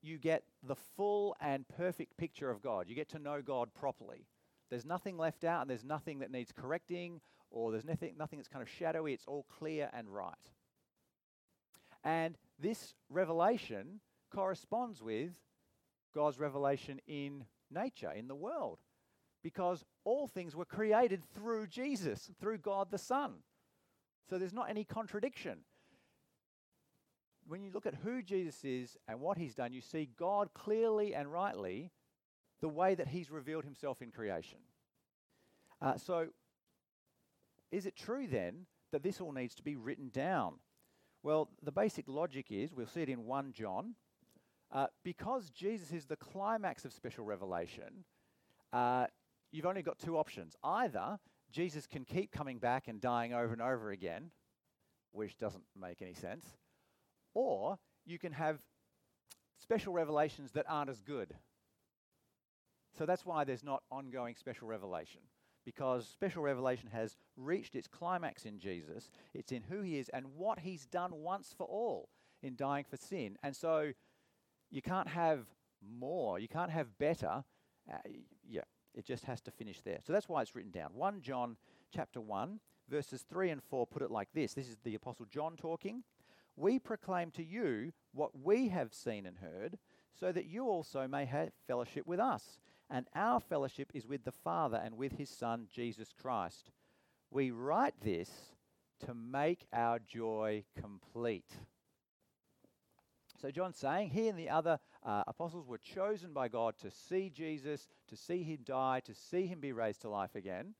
you 0.00 0.18
get 0.18 0.44
the 0.62 0.76
full 0.96 1.36
and 1.40 1.66
perfect 1.68 2.16
picture 2.16 2.50
of 2.50 2.62
God. 2.62 2.88
You 2.88 2.94
get 2.94 3.10
to 3.10 3.18
know 3.18 3.42
God 3.42 3.74
properly. 3.74 4.26
There's 4.70 4.86
nothing 4.86 5.18
left 5.18 5.44
out 5.44 5.62
and 5.62 5.70
there's 5.70 5.84
nothing 5.84 6.20
that 6.20 6.30
needs 6.30 6.52
correcting 6.52 7.20
or 7.50 7.72
there's 7.72 7.84
nothing, 7.84 8.14
nothing 8.18 8.38
that's 8.38 8.48
kind 8.48 8.62
of 8.62 8.68
shadowy. 8.68 9.12
It's 9.12 9.26
all 9.26 9.46
clear 9.58 9.90
and 9.92 10.08
right. 10.08 10.34
And 12.04 12.36
this 12.58 12.94
revelation 13.10 14.00
corresponds 14.34 15.02
with 15.02 15.32
God's 16.14 16.38
revelation 16.38 17.00
in 17.06 17.44
nature, 17.70 18.12
in 18.12 18.28
the 18.28 18.34
world, 18.34 18.78
because 19.42 19.84
all 20.04 20.26
things 20.26 20.56
were 20.56 20.64
created 20.64 21.22
through 21.34 21.66
Jesus, 21.68 22.30
through 22.40 22.58
God 22.58 22.90
the 22.90 22.98
Son. 22.98 23.34
So 24.28 24.38
there's 24.38 24.52
not 24.52 24.70
any 24.70 24.84
contradiction. 24.84 25.58
When 27.46 27.62
you 27.62 27.70
look 27.72 27.86
at 27.86 27.94
who 27.94 28.22
Jesus 28.22 28.64
is 28.64 28.96
and 29.06 29.20
what 29.20 29.38
he's 29.38 29.54
done, 29.54 29.72
you 29.72 29.80
see 29.80 30.10
God 30.18 30.50
clearly 30.52 31.14
and 31.14 31.32
rightly 31.32 31.90
the 32.60 32.68
way 32.68 32.94
that 32.94 33.08
he's 33.08 33.30
revealed 33.30 33.64
himself 33.64 34.02
in 34.02 34.10
creation. 34.10 34.58
Uh, 35.80 35.96
so, 35.96 36.28
is 37.70 37.86
it 37.86 37.96
true 37.96 38.26
then 38.26 38.66
that 38.92 39.02
this 39.02 39.20
all 39.20 39.32
needs 39.32 39.54
to 39.54 39.62
be 39.62 39.76
written 39.76 40.10
down? 40.10 40.54
Well, 41.22 41.48
the 41.62 41.72
basic 41.72 42.06
logic 42.08 42.46
is 42.50 42.74
we'll 42.74 42.86
see 42.86 43.02
it 43.02 43.08
in 43.08 43.24
1 43.24 43.52
John. 43.52 43.94
Uh, 44.70 44.86
because 45.02 45.48
Jesus 45.48 45.92
is 45.92 46.04
the 46.04 46.16
climax 46.16 46.84
of 46.84 46.92
special 46.92 47.24
revelation, 47.24 48.04
uh, 48.72 49.06
you've 49.52 49.66
only 49.66 49.82
got 49.82 49.98
two 49.98 50.18
options. 50.18 50.56
Either 50.62 51.18
Jesus 51.50 51.86
can 51.86 52.04
keep 52.04 52.32
coming 52.32 52.58
back 52.58 52.88
and 52.88 53.00
dying 53.00 53.32
over 53.32 53.52
and 53.52 53.62
over 53.62 53.90
again, 53.90 54.30
which 55.12 55.38
doesn't 55.38 55.64
make 55.78 56.02
any 56.02 56.14
sense, 56.14 56.44
or 57.34 57.78
you 58.04 58.18
can 58.18 58.32
have 58.32 58.58
special 59.60 59.92
revelations 59.92 60.52
that 60.52 60.66
aren't 60.68 60.90
as 60.90 61.00
good. 61.00 61.34
So 62.96 63.06
that's 63.06 63.24
why 63.24 63.44
there's 63.44 63.64
not 63.64 63.82
ongoing 63.90 64.34
special 64.34 64.68
revelation 64.68 65.20
because 65.64 66.08
special 66.08 66.42
revelation 66.42 66.88
has 66.90 67.16
reached 67.36 67.76
its 67.76 67.86
climax 67.86 68.46
in 68.46 68.58
Jesus. 68.58 69.10
It's 69.34 69.52
in 69.52 69.62
who 69.62 69.82
he 69.82 69.98
is 69.98 70.08
and 70.08 70.24
what 70.34 70.60
he's 70.60 70.86
done 70.86 71.12
once 71.12 71.54
for 71.56 71.66
all 71.66 72.08
in 72.42 72.56
dying 72.56 72.86
for 72.88 72.96
sin. 72.96 73.36
And 73.42 73.54
so 73.54 73.92
you 74.70 74.80
can't 74.80 75.08
have 75.08 75.44
more, 75.86 76.38
you 76.38 76.48
can't 76.48 76.70
have 76.70 76.96
better. 76.98 77.44
Uh, 77.92 77.96
yeah, 78.48 78.62
it 78.94 79.04
just 79.04 79.24
has 79.24 79.40
to 79.42 79.50
finish 79.50 79.80
there. 79.82 79.98
So 80.06 80.12
that's 80.12 80.28
why 80.28 80.42
it's 80.42 80.54
written 80.54 80.70
down. 80.70 80.90
1 80.94 81.20
John 81.22 81.56
chapter 81.94 82.20
1, 82.20 82.60
verses 82.88 83.24
3 83.28 83.50
and 83.50 83.62
4 83.62 83.86
put 83.86 84.02
it 84.02 84.10
like 84.10 84.28
this. 84.34 84.54
This 84.54 84.68
is 84.68 84.76
the 84.84 84.94
Apostle 84.94 85.26
John 85.26 85.56
talking. 85.56 86.02
We 86.56 86.78
proclaim 86.78 87.30
to 87.32 87.44
you 87.44 87.92
what 88.12 88.30
we 88.40 88.68
have 88.68 88.92
seen 88.92 89.26
and 89.26 89.38
heard, 89.38 89.78
so 90.18 90.32
that 90.32 90.46
you 90.46 90.66
also 90.66 91.06
may 91.06 91.24
have 91.24 91.50
fellowship 91.66 92.06
with 92.06 92.18
us 92.18 92.58
and 92.90 93.06
our 93.14 93.40
fellowship 93.40 93.90
is 93.94 94.06
with 94.06 94.24
the 94.24 94.32
Father 94.32 94.80
and 94.82 94.96
with 94.96 95.12
his 95.12 95.28
Son, 95.28 95.66
Jesus 95.72 96.14
Christ. 96.20 96.70
We 97.30 97.50
write 97.50 97.94
this 98.02 98.30
to 99.04 99.14
make 99.14 99.66
our 99.72 99.98
joy 99.98 100.64
complete. 100.80 101.52
So, 103.40 103.50
John's 103.50 103.76
saying 103.76 104.10
he 104.10 104.28
and 104.28 104.38
the 104.38 104.48
other 104.48 104.80
uh, 105.04 105.22
apostles 105.26 105.66
were 105.66 105.78
chosen 105.78 106.32
by 106.32 106.48
God 106.48 106.74
to 106.78 106.90
see 106.90 107.30
Jesus, 107.30 107.86
to 108.08 108.16
see 108.16 108.42
him 108.42 108.58
die, 108.64 109.00
to 109.04 109.14
see 109.14 109.46
him 109.46 109.60
be 109.60 109.72
raised 109.72 110.02
to 110.02 110.08
life 110.08 110.34
again. 110.34 110.74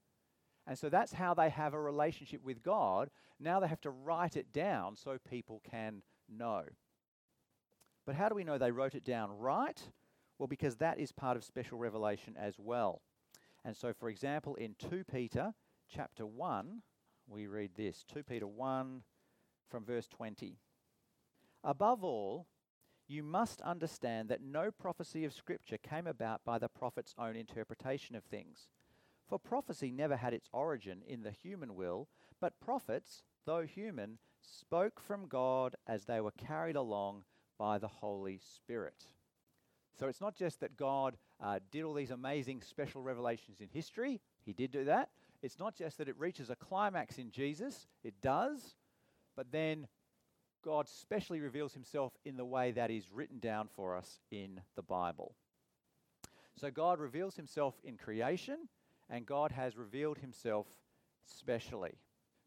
And 0.67 0.79
so 0.79 0.89
that's 0.89 1.13
how 1.13 1.35
they 1.35 1.49
have 1.49 1.73
a 1.73 1.81
relationship 1.81 2.45
with 2.45 2.63
God. 2.63 3.11
Now 3.41 3.61
they 3.61 3.69
have 3.69 3.81
to 3.83 3.91
write 3.91 4.37
it 4.37 4.53
down 4.53 4.97
so 4.97 5.17
people 5.29 5.63
can 5.71 6.03
know. 6.29 6.65
But 8.05 8.17
how 8.17 8.29
do 8.29 8.35
we 8.35 8.45
know 8.45 8.59
they 8.59 8.71
wrote 8.71 8.95
it 8.95 9.05
down 9.05 9.31
right? 9.39 9.81
Well, 10.39 10.47
because 10.47 10.77
that 10.77 10.99
is 10.99 11.13
part 11.13 11.37
of 11.37 11.45
special 11.45 11.79
revelation 11.79 12.35
as 12.39 12.55
well. 12.59 13.03
And 13.65 13.77
so, 13.77 13.93
for 13.93 14.09
example, 14.09 14.55
in 14.57 14.75
2 14.79 15.05
Peter 15.11 15.53
chapter 15.93 16.27
1, 16.27 16.83
we 17.29 17.47
read 17.47 17.71
this 17.77 18.05
2 18.13 18.23
Peter 18.23 18.47
1 18.47 19.03
from 19.71 19.85
verse 19.85 20.07
20. 20.09 20.57
Above 21.65 22.05
all, 22.05 22.47
you 23.09 23.23
must 23.23 23.61
understand 23.63 24.29
that 24.29 24.43
no 24.43 24.71
prophecy 24.71 25.25
of 25.25 25.33
Scripture 25.33 25.79
came 25.79 26.07
about 26.07 26.45
by 26.45 26.59
the 26.59 26.69
prophet's 26.69 27.15
own 27.19 27.37
interpretation 27.37 28.15
of 28.15 28.25
things. 28.25 28.69
For 29.29 29.39
prophecy 29.39 29.91
never 29.91 30.17
had 30.17 30.35
its 30.35 30.49
origin 30.53 31.03
in 31.07 31.23
the 31.23 31.31
human 31.31 31.75
will, 31.75 32.09
but 32.41 32.61
prophets, 32.61 33.23
though 33.47 33.63
human, 33.63 34.19
spoke 34.41 35.01
from 35.01 35.27
God 35.27 35.75
as 35.87 36.05
they 36.05 36.21
were 36.21 36.31
carried 36.33 36.77
along 36.77 37.25
by 37.59 37.79
the 37.79 37.89
Holy 37.89 38.39
Spirit. 38.57 39.05
So 39.99 40.07
it's 40.07 40.21
not 40.21 40.37
just 40.37 40.61
that 40.61 40.77
God 40.77 41.17
uh, 41.43 41.59
did 41.73 41.83
all 41.83 41.95
these 41.95 42.11
amazing 42.11 42.63
special 42.63 43.03
revelations 43.03 43.61
in 43.61 43.69
history, 43.69 44.21
He 44.45 44.53
did 44.53 44.71
do 44.71 44.85
that. 44.85 45.09
It's 45.43 45.59
not 45.59 45.75
just 45.75 45.99
that 45.99 46.09
it 46.09 46.19
reaches 46.19 46.51
a 46.51 46.57
climax 46.57 47.19
in 47.19 47.31
Jesus, 47.31 47.87
it 48.05 48.15
does, 48.21 48.77
but 49.37 49.53
then 49.53 49.87
God 50.65 50.89
specially 50.89 51.41
reveals 51.41 51.75
Himself 51.75 52.13
in 52.25 52.37
the 52.37 52.45
way 52.45 52.73
that 52.73 52.91
is 52.91 53.11
written 53.13 53.39
down 53.39 53.69
for 53.75 53.97
us 53.97 54.21
in 54.31 54.61
the 54.77 54.83
Bible. 54.83 55.35
So 56.57 56.71
God 56.71 56.99
reveals 56.99 57.37
Himself 57.37 57.75
in 57.85 57.97
creation, 57.97 58.69
and 59.09 59.25
God 59.25 59.53
has 59.53 59.77
revealed 59.77 60.19
Himself 60.19 60.67
specially. 61.25 61.99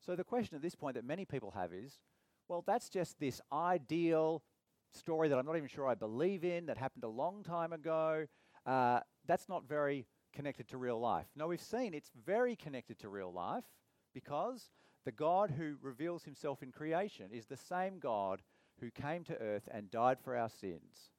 So 0.06 0.16
the 0.16 0.24
question 0.24 0.56
at 0.56 0.62
this 0.62 0.76
point 0.76 0.96
that 0.96 1.06
many 1.06 1.26
people 1.26 1.52
have 1.52 1.74
is 1.74 2.00
well, 2.48 2.66
that's 2.68 2.90
just 2.90 3.18
this 3.18 3.40
ideal 3.54 4.44
story 4.92 5.30
that 5.30 5.38
I'm 5.38 5.46
not 5.46 5.56
even 5.56 5.70
sure 5.70 5.88
I 5.88 5.96
believe 5.96 6.44
in, 6.44 6.66
that 6.66 6.78
happened 6.78 7.06
a 7.06 7.08
long 7.08 7.44
time 7.44 7.72
ago. 7.72 8.26
Uh, 8.66 9.00
that's 9.26 9.48
not 9.48 9.64
very 9.70 10.06
connected 10.34 10.68
to 10.70 10.78
real 10.78 11.00
life. 11.00 11.28
Now, 11.36 11.48
we've 11.48 11.62
seen 11.62 11.94
it's 11.94 12.12
very 12.26 12.58
connected 12.58 13.00
to 13.00 13.08
real 13.10 13.32
life 13.32 13.64
because 14.14 14.70
the 15.06 15.12
God 15.12 15.52
who 15.52 15.76
reveals 15.82 16.24
himself 16.24 16.62
in 16.62 16.72
creation 16.72 17.32
is 17.32 17.46
the 17.46 17.58
same 17.58 18.00
God 18.00 18.42
who 18.80 18.92
came 18.92 19.24
to 19.26 19.38
earth 19.38 19.68
and 19.72 19.92
died 19.92 20.18
for 20.24 20.36
our 20.36 20.50
sins. 20.50 21.12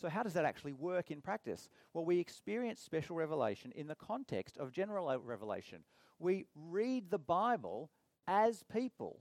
So, 0.00 0.08
how 0.08 0.22
does 0.22 0.32
that 0.34 0.44
actually 0.44 0.72
work 0.72 1.10
in 1.10 1.20
practice? 1.20 1.68
Well, 1.92 2.04
we 2.04 2.18
experience 2.18 2.80
special 2.80 3.16
revelation 3.16 3.72
in 3.76 3.86
the 3.86 3.94
context 3.94 4.58
of 4.58 4.72
general 4.72 5.16
revelation. 5.20 5.84
We 6.18 6.46
read 6.54 7.10
the 7.10 7.18
Bible 7.18 7.90
as 8.26 8.64
people 8.72 9.20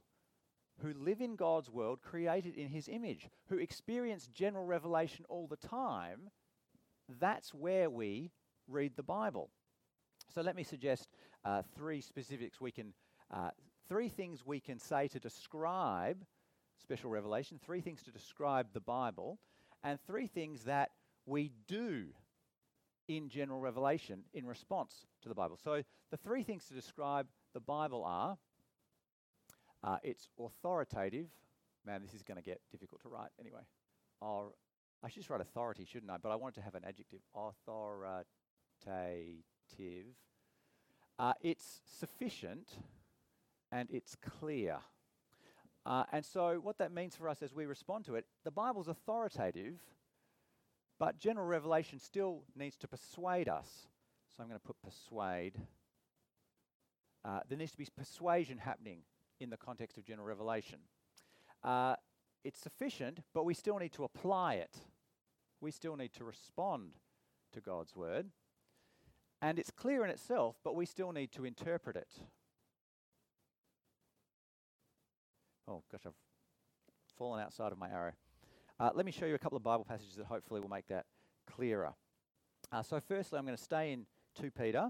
who 0.82 0.94
live 0.94 1.22
in 1.22 1.36
God's 1.36 1.70
world, 1.70 2.02
created 2.02 2.56
in 2.56 2.70
His 2.70 2.88
image, 2.88 3.30
who 3.50 3.58
experience 3.58 4.28
general 4.34 4.66
revelation 4.66 5.26
all 5.30 5.48
the 5.48 5.56
time, 5.56 6.30
that's 7.20 7.54
where 7.54 7.90
we 7.90 8.32
read 8.68 8.96
the 8.96 9.04
Bible. 9.04 9.50
So 10.34 10.42
let 10.42 10.56
me 10.56 10.64
suggest 10.64 11.10
uh, 11.46 11.62
three 11.76 12.02
specifics 12.02 12.60
we 12.60 12.72
can, 12.72 12.94
uh, 13.32 13.52
three 13.88 14.10
things 14.10 14.46
we 14.46 14.60
can 14.60 14.80
say 14.80 15.08
to 15.10 15.20
describe 15.20 16.26
special 16.82 17.10
revelation, 17.10 17.60
three 17.64 17.82
things 17.82 18.04
to 18.04 18.12
describe 18.12 18.68
the 18.74 18.80
Bible, 18.80 19.40
and 19.84 20.00
three 20.06 20.28
things 20.28 20.64
that 20.64 20.92
we 21.26 21.52
do 21.68 22.06
in 23.08 23.30
general 23.30 23.60
revelation 23.60 24.24
in 24.34 24.46
response 24.46 25.06
to 25.22 25.30
the 25.30 25.36
Bible. 25.36 25.58
So 25.62 25.84
the 26.12 26.18
three 26.18 26.44
things 26.44 26.66
to 26.66 26.74
describe 26.74 27.28
the 27.54 27.60
Bible 27.60 28.04
are 28.04 28.38
uh, 29.84 29.98
it's 30.04 30.30
authoritative. 30.40 31.28
Man, 31.86 32.02
this 32.02 32.14
is 32.14 32.24
going 32.24 32.38
to 32.38 32.44
get 32.44 32.62
difficult 32.72 33.02
to 33.02 33.10
write 33.10 33.32
anyway. 33.40 33.62
Or 34.22 34.54
I 35.04 35.10
should 35.10 35.18
just 35.18 35.30
write 35.30 35.42
authority, 35.42 35.86
shouldn't 35.86 36.12
I? 36.12 36.18
But 36.18 36.32
I 36.32 36.36
wanted 36.36 36.56
to 36.56 36.62
have 36.62 36.76
an 36.76 36.84
adjective. 36.88 37.20
Authoritative. 37.36 38.26
Uh, 41.20 41.34
it's 41.42 41.82
sufficient 42.00 42.70
and 43.74 43.90
it's 43.92 44.16
clear. 44.16 44.78
Uh, 45.86 46.04
and 46.14 46.24
so, 46.24 46.60
what 46.62 46.78
that 46.78 46.94
means 46.94 47.16
for 47.16 47.28
us 47.28 47.42
as 47.42 47.54
we 47.54 47.66
respond 47.66 48.06
to 48.06 48.16
it, 48.16 48.26
the 48.46 48.52
Bible's 48.52 48.88
authoritative, 48.88 49.80
but 51.00 51.20
general 51.20 51.48
revelation 51.48 52.00
still 52.00 52.44
needs 52.56 52.78
to 52.78 52.88
persuade 52.88 53.50
us. 53.50 53.88
So, 54.30 54.44
I'm 54.44 54.48
going 54.48 54.60
to 54.60 54.66
put 54.66 54.82
persuade. 54.82 55.58
Uh, 57.26 57.40
there 57.50 57.58
needs 57.58 57.72
to 57.72 57.78
be 57.78 57.88
persuasion 57.98 58.60
happening 58.60 59.00
in 59.40 59.50
the 59.50 59.58
context 59.58 59.98
of 59.98 60.06
general 60.06 60.28
revelation. 60.28 60.80
Uh, 61.64 61.96
it's 62.44 62.60
sufficient, 62.60 63.22
but 63.34 63.44
we 63.44 63.54
still 63.54 63.80
need 63.80 63.94
to 63.94 64.04
apply 64.04 64.56
it. 64.56 64.78
We 65.62 65.72
still 65.72 65.96
need 65.96 66.14
to 66.14 66.24
respond 66.24 66.92
to 67.54 67.62
God's 67.62 67.96
word. 67.96 68.28
And 69.42 69.58
it's 69.58 69.72
clear 69.72 70.04
in 70.04 70.10
itself, 70.10 70.58
but 70.64 70.76
we 70.76 70.86
still 70.86 71.12
need 71.12 71.32
to 71.34 71.46
interpret 71.46 71.96
it. 71.96 72.20
Oh, 75.68 75.82
gosh, 75.92 76.02
I've 76.06 76.14
fallen 77.18 77.42
outside 77.42 77.72
of 77.72 77.78
my 77.78 77.90
arrow. 77.90 78.12
Uh, 78.80 78.90
let 78.94 79.06
me 79.06 79.12
show 79.12 79.26
you 79.26 79.36
a 79.36 79.40
couple 79.40 79.56
of 79.56 79.64
Bible 79.64 79.86
passages 79.86 80.16
that 80.16 80.26
hopefully 80.26 80.60
will 80.60 80.70
make 80.70 80.88
that 80.88 81.06
clearer. 81.50 81.94
Uh, 82.72 82.84
so, 82.84 83.00
firstly, 83.00 83.40
I'm 83.40 83.46
going 83.46 83.58
to 83.58 83.64
stay 83.64 83.94
in 83.94 84.06
2 84.40 84.52
Peter. 84.52 84.90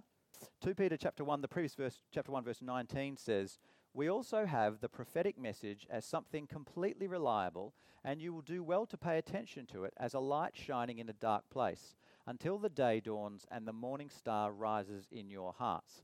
2 0.61 0.73
Peter 0.73 0.97
chapter 0.97 1.23
1, 1.23 1.41
the 1.41 1.47
previous 1.47 1.75
verse, 1.75 2.01
chapter 2.11 2.31
1, 2.31 2.43
verse 2.43 2.61
19 2.61 3.17
says, 3.17 3.59
we 3.93 4.09
also 4.09 4.47
have 4.47 4.79
the 4.79 4.89
prophetic 4.89 5.37
message 5.37 5.85
as 5.89 6.03
something 6.03 6.47
completely 6.47 7.07
reliable, 7.07 7.75
and 8.03 8.19
you 8.19 8.33
will 8.33 8.41
do 8.41 8.63
well 8.63 8.87
to 8.87 8.97
pay 8.97 9.19
attention 9.19 9.67
to 9.67 9.83
it 9.83 9.93
as 9.97 10.15
a 10.15 10.19
light 10.19 10.55
shining 10.55 10.97
in 10.97 11.07
a 11.09 11.13
dark 11.13 11.47
place 11.51 11.95
until 12.25 12.57
the 12.57 12.69
day 12.69 12.99
dawns 12.99 13.45
and 13.51 13.67
the 13.67 13.73
morning 13.73 14.09
star 14.09 14.51
rises 14.51 15.07
in 15.11 15.29
your 15.29 15.53
hearts. 15.53 16.01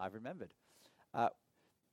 I've 0.00 0.14
remembered. 0.14 0.54
Uh, 1.14 1.28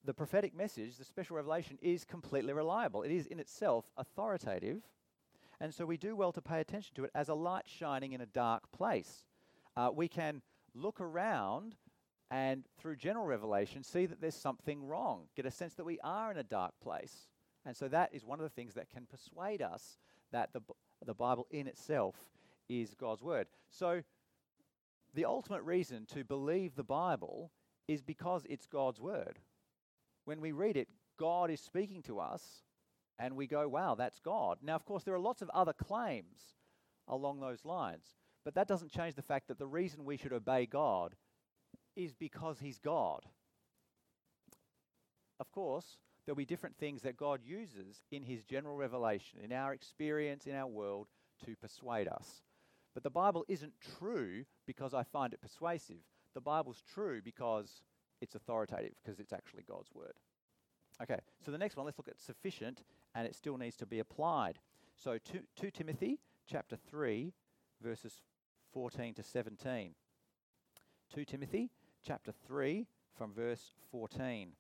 the 0.06 0.14
prophetic 0.14 0.56
message, 0.56 0.98
the 0.98 1.06
special 1.06 1.36
revelation, 1.36 1.78
is 1.82 2.04
completely 2.04 2.54
reliable. 2.54 3.04
It 3.04 3.12
is 3.12 3.26
in 3.26 3.40
itself 3.40 3.86
authoritative. 3.98 4.82
And 5.60 5.74
so 5.74 5.86
we 5.86 5.98
do 5.98 6.16
well 6.16 6.32
to 6.34 6.42
pay 6.42 6.60
attention 6.60 6.96
to 6.96 7.06
it 7.06 7.12
as 7.16 7.30
a 7.30 7.34
light 7.34 7.66
shining 7.66 8.14
in 8.14 8.22
a 8.22 8.26
dark 8.26 8.72
place. 8.72 9.26
Uh, 9.76 9.90
we 9.94 10.08
can 10.08 10.42
look 10.74 11.00
around 11.00 11.76
and 12.32 12.66
through 12.80 12.96
general 12.96 13.26
revelation 13.26 13.84
see 13.84 14.06
that 14.06 14.20
there's 14.20 14.36
something 14.36 14.86
wrong, 14.88 15.24
get 15.36 15.46
a 15.46 15.52
sense 15.52 15.76
that 15.76 15.86
we 15.86 16.00
are 16.04 16.32
in 16.32 16.38
a 16.38 16.44
dark 16.44 16.74
place. 16.82 17.28
And 17.66 17.76
so 17.76 17.88
that 17.88 18.14
is 18.14 18.26
one 18.26 18.40
of 18.40 18.44
the 18.44 18.50
things 18.50 18.74
that 18.74 18.90
can 18.90 19.06
persuade 19.06 19.62
us 19.62 19.98
that 20.32 20.52
the, 20.54 20.62
the 21.06 21.14
Bible 21.14 21.48
in 21.52 21.68
itself 21.68 22.16
is 22.68 22.94
God's 22.94 23.22
Word. 23.22 23.48
So 23.70 24.02
the 25.14 25.26
ultimate 25.26 25.62
reason 25.64 26.06
to 26.14 26.24
believe 26.24 26.76
the 26.76 26.84
Bible 26.84 27.52
is 27.88 28.02
because 28.02 28.46
it's 28.50 28.66
God's 28.66 29.00
Word. 29.00 29.40
When 30.26 30.42
we 30.42 30.52
read 30.52 30.78
it, 30.78 30.90
God 31.18 31.50
is 31.50 31.62
speaking 31.62 32.02
to 32.04 32.20
us, 32.20 32.42
and 33.18 33.36
we 33.36 33.48
go, 33.48 33.68
wow, 33.68 33.96
that's 33.96 34.20
God. 34.20 34.58
Now, 34.62 34.76
of 34.76 34.86
course, 34.86 35.04
there 35.04 35.16
are 35.16 35.20
lots 35.20 35.42
of 35.42 35.50
other 35.52 35.74
claims 35.74 36.56
along 37.08 37.40
those 37.40 37.64
lines, 37.64 38.16
but 38.44 38.56
that 38.56 38.68
doesn't 38.68 38.92
change 38.92 39.16
the 39.16 39.22
fact 39.22 39.48
that 39.48 39.58
the 39.58 39.68
reason 39.68 40.04
we 40.04 40.18
should 40.18 40.34
obey 40.34 40.66
God 40.66 41.16
is 41.96 42.14
because 42.14 42.60
He's 42.60 42.80
God. 42.80 43.22
Of 45.40 45.52
course, 45.52 45.98
there'll 46.26 46.36
be 46.36 46.46
different 46.46 46.78
things 46.78 47.04
that 47.04 47.18
God 47.18 47.40
uses 47.44 48.02
in 48.12 48.24
His 48.24 48.44
general 48.44 48.76
revelation, 48.76 49.40
in 49.44 49.52
our 49.52 49.74
experience, 49.74 50.48
in 50.48 50.56
our 50.56 50.68
world, 50.68 51.08
to 51.46 51.56
persuade 51.56 52.08
us. 52.08 52.42
But 52.94 53.04
the 53.04 53.10
Bible 53.10 53.46
isn't 53.48 53.74
true 54.00 54.46
because 54.66 54.94
I 54.94 55.04
find 55.04 55.34
it 55.34 55.42
persuasive. 55.42 56.00
The 56.34 56.42
Bible's 56.42 56.82
true 56.94 57.22
because 57.24 57.82
it's 58.22 58.36
authoritative, 58.36 58.94
because 59.04 59.20
it's 59.20 59.34
actually 59.34 59.64
God's 59.68 59.94
word. 59.94 60.14
Okay, 61.02 61.20
so 61.44 61.52
the 61.52 61.58
next 61.58 61.76
one, 61.76 61.86
let's 61.86 61.98
look 61.98 62.08
at 62.08 62.20
sufficient, 62.20 62.84
and 63.14 63.28
it 63.28 63.36
still 63.36 63.58
needs 63.58 63.76
to 63.78 63.86
be 63.86 64.00
applied. 64.00 64.60
So 64.96 65.18
2, 65.18 65.40
2 65.60 65.72
Timothy 65.72 66.20
chapter 66.50 66.78
3, 66.90 67.34
verses 67.82 68.22
14 68.74 69.14
to 69.16 69.24
17. 69.24 69.94
2 71.14 71.26
Timothy 71.26 71.70
chapter 72.06 72.32
3, 72.48 72.88
from 73.18 73.34
verse 73.34 73.74
14. 73.92 74.52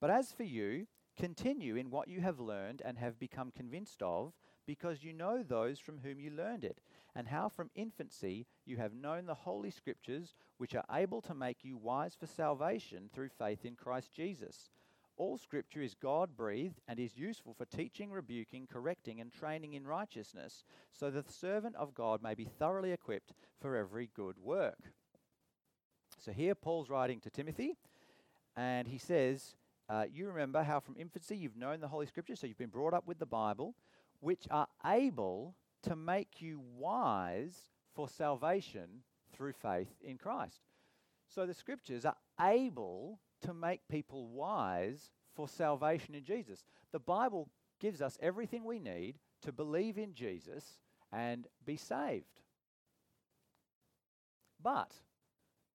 But 0.00 0.10
as 0.10 0.32
for 0.32 0.44
you, 0.44 0.86
continue 1.16 1.76
in 1.76 1.90
what 1.90 2.08
you 2.08 2.20
have 2.20 2.38
learned 2.38 2.82
and 2.84 2.98
have 2.98 3.18
become 3.18 3.50
convinced 3.50 4.02
of, 4.02 4.32
because 4.66 5.02
you 5.02 5.12
know 5.12 5.42
those 5.42 5.78
from 5.78 5.98
whom 5.98 6.20
you 6.20 6.30
learned 6.30 6.64
it, 6.64 6.80
and 7.16 7.26
how 7.26 7.48
from 7.48 7.70
infancy 7.74 8.46
you 8.66 8.76
have 8.76 8.92
known 8.92 9.24
the 9.24 9.34
Holy 9.34 9.70
Scriptures, 9.70 10.34
which 10.58 10.74
are 10.74 10.84
able 10.92 11.22
to 11.22 11.34
make 11.34 11.64
you 11.64 11.78
wise 11.78 12.14
for 12.14 12.26
salvation 12.26 13.08
through 13.12 13.30
faith 13.30 13.64
in 13.64 13.74
Christ 13.74 14.12
Jesus. 14.12 14.68
All 15.16 15.38
Scripture 15.38 15.80
is 15.80 15.94
God 15.94 16.36
breathed 16.36 16.82
and 16.86 17.00
is 17.00 17.16
useful 17.16 17.54
for 17.54 17.64
teaching, 17.64 18.10
rebuking, 18.10 18.66
correcting, 18.70 19.18
and 19.18 19.32
training 19.32 19.72
in 19.72 19.86
righteousness, 19.86 20.62
so 20.92 21.10
that 21.10 21.26
the 21.26 21.32
servant 21.32 21.74
of 21.76 21.94
God 21.94 22.22
may 22.22 22.34
be 22.34 22.44
thoroughly 22.44 22.92
equipped 22.92 23.32
for 23.62 23.76
every 23.76 24.10
good 24.14 24.36
work. 24.38 24.92
So 26.18 26.32
here 26.32 26.54
Paul's 26.54 26.90
writing 26.90 27.20
to 27.20 27.30
Timothy, 27.30 27.78
and 28.54 28.86
he 28.86 28.98
says, 28.98 29.56
uh, 29.88 30.04
You 30.12 30.26
remember 30.28 30.62
how 30.62 30.80
from 30.80 30.96
infancy 30.98 31.38
you've 31.38 31.56
known 31.56 31.80
the 31.80 31.88
Holy 31.88 32.06
Scriptures, 32.06 32.40
so 32.40 32.46
you've 32.46 32.58
been 32.58 32.68
brought 32.68 32.92
up 32.92 33.06
with 33.06 33.18
the 33.18 33.24
Bible, 33.24 33.74
which 34.20 34.46
are 34.50 34.68
able 34.84 35.54
to 35.86 35.96
make 35.96 36.40
you 36.40 36.60
wise 36.76 37.68
for 37.94 38.08
salvation 38.08 39.02
through 39.32 39.52
faith 39.52 39.94
in 40.02 40.18
Christ. 40.18 40.60
So 41.28 41.46
the 41.46 41.54
Scriptures 41.54 42.04
are 42.04 42.16
able 42.40 43.20
to 43.42 43.54
make 43.54 43.86
people 43.88 44.28
wise 44.28 45.10
for 45.34 45.48
salvation 45.48 46.14
in 46.14 46.24
Jesus. 46.24 46.64
The 46.92 46.98
Bible 46.98 47.48
gives 47.80 48.00
us 48.00 48.18
everything 48.20 48.64
we 48.64 48.78
need 48.78 49.16
to 49.42 49.52
believe 49.52 49.98
in 49.98 50.14
Jesus 50.14 50.78
and 51.12 51.46
be 51.64 51.76
saved. 51.76 52.40
But 54.62 54.92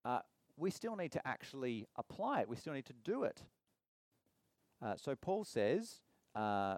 uh, 0.03 0.19
we 0.57 0.71
still 0.71 0.95
need 0.95 1.11
to 1.13 1.25
actually 1.27 1.87
apply 1.95 2.41
it, 2.41 2.49
we 2.49 2.55
still 2.55 2.73
need 2.73 2.87
to 2.87 2.93
do 3.03 3.23
it. 3.23 3.41
Uh, 4.81 4.95
so 4.97 5.15
Paul 5.15 5.43
says, 5.43 6.01
uh, 6.35 6.77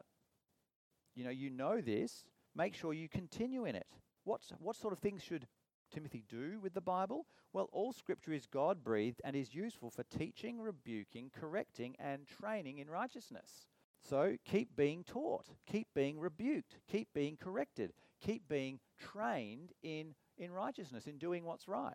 you 1.16 1.24
know, 1.24 1.30
you 1.30 1.50
know 1.50 1.80
this, 1.80 2.26
make 2.56 2.76
sure 2.76 2.94
you 2.94 3.10
continue 3.10 3.66
in 3.66 3.76
it. 3.76 3.88
What's, 4.24 4.52
what 4.60 4.76
sort 4.76 4.94
of 4.94 5.00
things 5.00 5.22
should 5.24 5.48
Timothy 5.94 6.24
do 6.28 6.60
with 6.62 6.74
the 6.74 6.82
Bible? 6.82 7.26
Well, 7.52 7.70
all 7.72 7.94
scripture 7.94 8.34
is 8.34 8.46
God 8.46 8.84
breathed 8.84 9.22
and 9.24 9.36
is 9.36 9.54
useful 9.54 9.90
for 9.90 10.04
teaching, 10.04 10.60
rebuking, 10.60 11.32
correcting, 11.40 11.96
and 12.00 12.28
training 12.28 12.80
in 12.80 12.90
righteousness. 12.90 13.68
So 14.02 14.38
keep 14.44 14.76
being 14.76 15.04
taught, 15.04 15.48
keep 15.66 15.88
being 15.94 16.20
rebuked, 16.20 16.78
keep 16.92 17.10
being 17.14 17.38
corrected, 17.38 17.94
keep 18.22 18.48
being 18.50 18.80
trained 19.00 19.72
in, 19.82 20.16
in 20.38 20.52
righteousness, 20.52 21.08
in 21.08 21.18
doing 21.18 21.46
what's 21.46 21.68
right. 21.68 21.94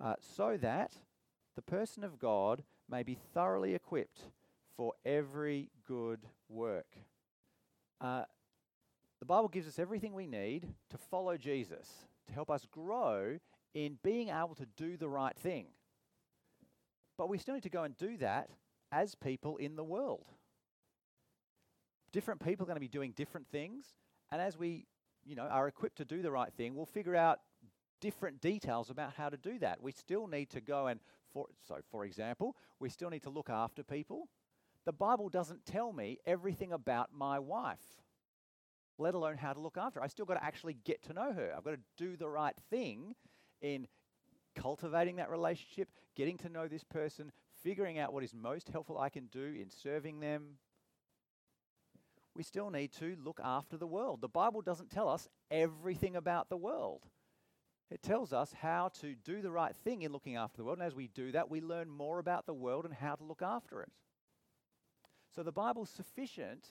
Uh, 0.00 0.14
so 0.36 0.56
that 0.56 0.92
the 1.56 1.62
person 1.62 2.04
of 2.04 2.18
God 2.18 2.62
may 2.88 3.02
be 3.02 3.18
thoroughly 3.34 3.74
equipped 3.74 4.20
for 4.76 4.92
every 5.04 5.70
good 5.86 6.20
work. 6.48 6.86
Uh, 8.00 8.22
the 9.20 9.26
Bible 9.26 9.48
gives 9.48 9.66
us 9.66 9.78
everything 9.78 10.14
we 10.14 10.26
need 10.26 10.66
to 10.90 10.98
follow 10.98 11.36
Jesus, 11.36 11.88
to 12.26 12.32
help 12.32 12.50
us 12.50 12.66
grow 12.70 13.38
in 13.74 13.98
being 14.02 14.28
able 14.28 14.54
to 14.56 14.66
do 14.76 14.96
the 14.96 15.08
right 15.08 15.36
thing. 15.36 15.66
But 17.16 17.28
we 17.28 17.38
still 17.38 17.54
need 17.54 17.64
to 17.64 17.70
go 17.70 17.82
and 17.82 17.96
do 17.96 18.16
that 18.18 18.48
as 18.92 19.14
people 19.14 19.56
in 19.56 19.76
the 19.76 19.84
world. 19.84 20.24
Different 22.12 22.42
people 22.42 22.64
are 22.64 22.68
going 22.68 22.76
to 22.76 22.80
be 22.80 22.88
doing 22.88 23.12
different 23.16 23.48
things, 23.48 23.86
and 24.30 24.40
as 24.40 24.56
we, 24.56 24.86
you 25.24 25.34
know, 25.36 25.42
are 25.42 25.68
equipped 25.68 25.98
to 25.98 26.04
do 26.04 26.22
the 26.22 26.30
right 26.30 26.52
thing, 26.54 26.74
we'll 26.74 26.86
figure 26.86 27.16
out 27.16 27.40
different 28.00 28.40
details 28.40 28.90
about 28.90 29.12
how 29.14 29.28
to 29.28 29.36
do 29.36 29.58
that. 29.58 29.82
We 29.82 29.92
still 29.92 30.26
need 30.26 30.50
to 30.50 30.60
go 30.60 30.86
and 30.86 31.00
for 31.32 31.46
so 31.66 31.76
for 31.90 32.04
example, 32.04 32.56
we 32.80 32.88
still 32.88 33.10
need 33.10 33.22
to 33.24 33.30
look 33.30 33.50
after 33.50 33.82
people. 33.82 34.28
The 34.86 34.92
Bible 34.92 35.28
doesn't 35.28 35.66
tell 35.66 35.92
me 35.92 36.18
everything 36.24 36.72
about 36.72 37.10
my 37.12 37.38
wife, 37.38 37.84
let 38.98 39.14
alone 39.14 39.36
how 39.36 39.52
to 39.52 39.60
look 39.60 39.78
after 39.78 40.00
her. 40.00 40.04
I've 40.04 40.10
still 40.10 40.26
got 40.26 40.34
to 40.34 40.44
actually 40.44 40.76
get 40.84 41.02
to 41.04 41.12
know 41.12 41.32
her. 41.32 41.52
I've 41.56 41.64
got 41.64 41.72
to 41.72 41.80
do 41.96 42.16
the 42.16 42.28
right 42.28 42.56
thing 42.70 43.14
in 43.62 43.86
cultivating 44.54 45.16
that 45.16 45.30
relationship, 45.30 45.88
getting 46.16 46.36
to 46.38 46.48
know 46.48 46.68
this 46.68 46.84
person, 46.84 47.30
figuring 47.62 47.98
out 47.98 48.12
what 48.12 48.24
is 48.24 48.34
most 48.34 48.68
helpful 48.68 48.98
I 48.98 49.08
can 49.08 49.26
do 49.26 49.54
in 49.60 49.70
serving 49.70 50.20
them. 50.20 50.58
We 52.34 52.42
still 52.42 52.70
need 52.70 52.92
to 52.94 53.16
look 53.24 53.40
after 53.42 53.76
the 53.76 53.86
world. 53.86 54.20
The 54.20 54.28
Bible 54.28 54.62
doesn't 54.62 54.90
tell 54.90 55.08
us 55.08 55.28
everything 55.50 56.16
about 56.16 56.48
the 56.48 56.56
world. 56.56 57.04
It 57.90 58.02
tells 58.02 58.32
us 58.32 58.52
how 58.52 58.90
to 59.00 59.14
do 59.14 59.40
the 59.40 59.50
right 59.50 59.74
thing 59.74 60.02
in 60.02 60.12
looking 60.12 60.36
after 60.36 60.58
the 60.58 60.64
world. 60.64 60.78
And 60.78 60.86
as 60.86 60.94
we 60.94 61.08
do 61.08 61.32
that, 61.32 61.50
we 61.50 61.60
learn 61.60 61.88
more 61.88 62.18
about 62.18 62.46
the 62.46 62.54
world 62.54 62.84
and 62.84 62.94
how 62.94 63.14
to 63.14 63.24
look 63.24 63.42
after 63.42 63.80
it. 63.80 63.90
So 65.34 65.42
the 65.42 65.52
Bible's 65.52 65.90
sufficient 65.90 66.66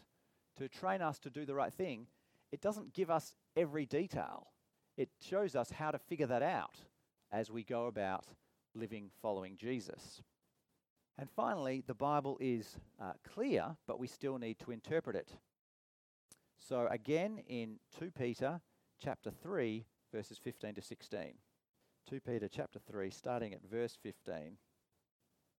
to 0.57 0.69
train 0.69 1.01
us 1.01 1.19
to 1.19 1.29
do 1.29 1.45
the 1.45 1.55
right 1.55 1.73
thing. 1.73 2.07
It 2.51 2.61
doesn't 2.61 2.93
give 2.93 3.09
us 3.09 3.35
every 3.55 3.85
detail, 3.85 4.47
it 4.97 5.09
shows 5.21 5.55
us 5.55 5.71
how 5.71 5.91
to 5.91 5.99
figure 5.99 6.27
that 6.27 6.43
out 6.43 6.75
as 7.31 7.51
we 7.51 7.63
go 7.63 7.87
about 7.87 8.25
living 8.73 9.09
following 9.21 9.57
Jesus. 9.57 10.21
And 11.19 11.29
finally, 11.35 11.83
the 11.85 11.95
Bible 11.95 12.37
is 12.39 12.77
uh, 13.01 13.13
clear, 13.27 13.75
but 13.87 13.99
we 13.99 14.07
still 14.07 14.37
need 14.37 14.59
to 14.59 14.71
interpret 14.71 15.15
it. 15.15 15.31
So 16.57 16.87
again, 16.91 17.39
in 17.47 17.79
2 17.97 18.11
Peter 18.11 18.61
chapter 19.01 19.31
3, 19.31 19.85
verses 20.13 20.37
15 20.37 20.75
to 20.75 20.81
16. 20.81 21.33
2 22.09 22.19
Peter 22.21 22.47
chapter 22.47 22.79
3, 22.79 23.09
starting 23.09 23.53
at 23.53 23.63
verse 23.69 23.97
15. 24.01 24.57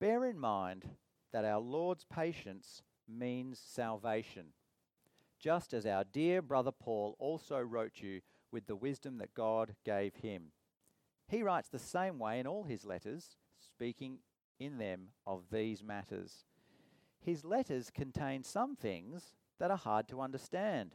Bear 0.01 0.25
in 0.25 0.39
mind 0.39 0.89
that 1.33 1.45
our 1.45 1.61
Lord's 1.61 2.05
patience 2.05 2.83
means 3.09 3.59
salvation, 3.59 4.47
just 5.39 5.73
as 5.73 5.87
our 5.87 6.05
dear 6.05 6.43
brother 6.43 6.73
Paul 6.73 7.17
also 7.19 7.59
wrote 7.59 8.01
you 8.01 8.21
with 8.51 8.67
the 8.67 8.77
wisdom 8.77 9.19
that 9.19 9.35
God 9.35 9.75
gave 9.85 10.17
him. 10.17 10.53
He 11.29 11.43
writes 11.43 11.69
the 11.69 11.79
same 11.79 12.19
way 12.19 12.41
in 12.41 12.47
all 12.47 12.65
his 12.65 12.85
letters, 12.85 13.37
speaking 13.61 14.19
in 14.59 14.79
them 14.79 15.09
of 15.27 15.45
these 15.53 15.83
matters. 15.83 16.45
His 17.21 17.45
letters 17.45 17.91
contain 17.91 18.43
some 18.43 18.75
things 18.75 19.35
that 19.59 19.71
are 19.71 19.77
hard 19.77 20.09
to 20.09 20.21
understand, 20.21 20.95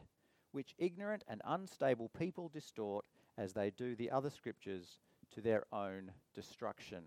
which 0.52 0.74
ignorant 0.78 1.24
and 1.28 1.40
unstable 1.44 2.08
people 2.08 2.48
distort 2.48 3.04
as 3.36 3.52
they 3.52 3.70
do 3.70 3.94
the 3.94 4.10
other 4.10 4.30
scriptures 4.30 4.98
to 5.32 5.40
their 5.40 5.64
own 5.72 6.12
destruction. 6.34 7.02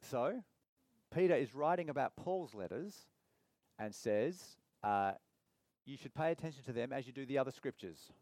So, 0.00 0.42
Peter 1.14 1.34
is 1.34 1.54
writing 1.54 1.88
about 1.88 2.16
Paul's 2.16 2.54
letters 2.54 3.06
and 3.78 3.94
says, 3.94 4.56
uh, 4.82 5.12
you 5.86 5.96
should 5.96 6.14
pay 6.14 6.30
attention 6.30 6.62
to 6.64 6.72
them 6.72 6.92
as 6.92 7.06
you 7.06 7.12
do 7.12 7.26
the 7.26 7.38
other 7.38 7.50
scriptures. 7.50 8.12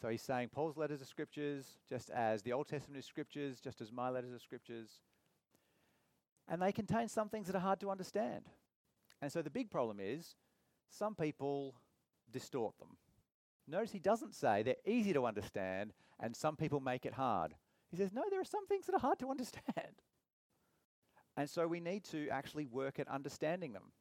So 0.00 0.08
he's 0.08 0.22
saying 0.22 0.50
Paul's 0.52 0.76
letters 0.76 1.02
are 1.02 1.06
scriptures, 1.06 1.78
just 1.88 2.10
as 2.10 2.42
the 2.42 2.52
Old 2.52 2.68
Testament 2.68 2.98
is 2.98 3.06
scriptures, 3.06 3.60
just 3.60 3.80
as 3.80 3.90
my 3.90 4.08
letters 4.08 4.32
are 4.32 4.38
scriptures. 4.38 4.88
And 6.48 6.62
they 6.62 6.72
contain 6.72 7.08
some 7.08 7.28
things 7.28 7.48
that 7.48 7.56
are 7.56 7.60
hard 7.60 7.80
to 7.80 7.90
understand. 7.90 8.44
And 9.20 9.30
so 9.30 9.42
the 9.42 9.50
big 9.50 9.70
problem 9.70 9.98
is 10.00 10.36
some 10.88 11.14
people 11.14 11.74
distort 12.32 12.78
them. 12.78 12.96
Notice 13.66 13.90
he 13.90 13.98
doesn't 13.98 14.34
say 14.34 14.62
they're 14.62 14.76
easy 14.86 15.12
to 15.12 15.26
understand 15.26 15.92
and 16.20 16.34
some 16.34 16.56
people 16.56 16.80
make 16.80 17.04
it 17.04 17.12
hard. 17.12 17.54
He 17.90 17.96
says, 17.96 18.12
no, 18.12 18.22
there 18.30 18.40
are 18.40 18.44
some 18.44 18.66
things 18.66 18.86
that 18.86 18.94
are 18.94 19.00
hard 19.00 19.18
to 19.18 19.30
understand. 19.30 20.02
And 21.36 21.48
so 21.48 21.66
we 21.66 21.80
need 21.80 22.04
to 22.04 22.28
actually 22.28 22.66
work 22.66 22.98
at 22.98 23.08
understanding 23.08 23.72
them. 23.72 23.92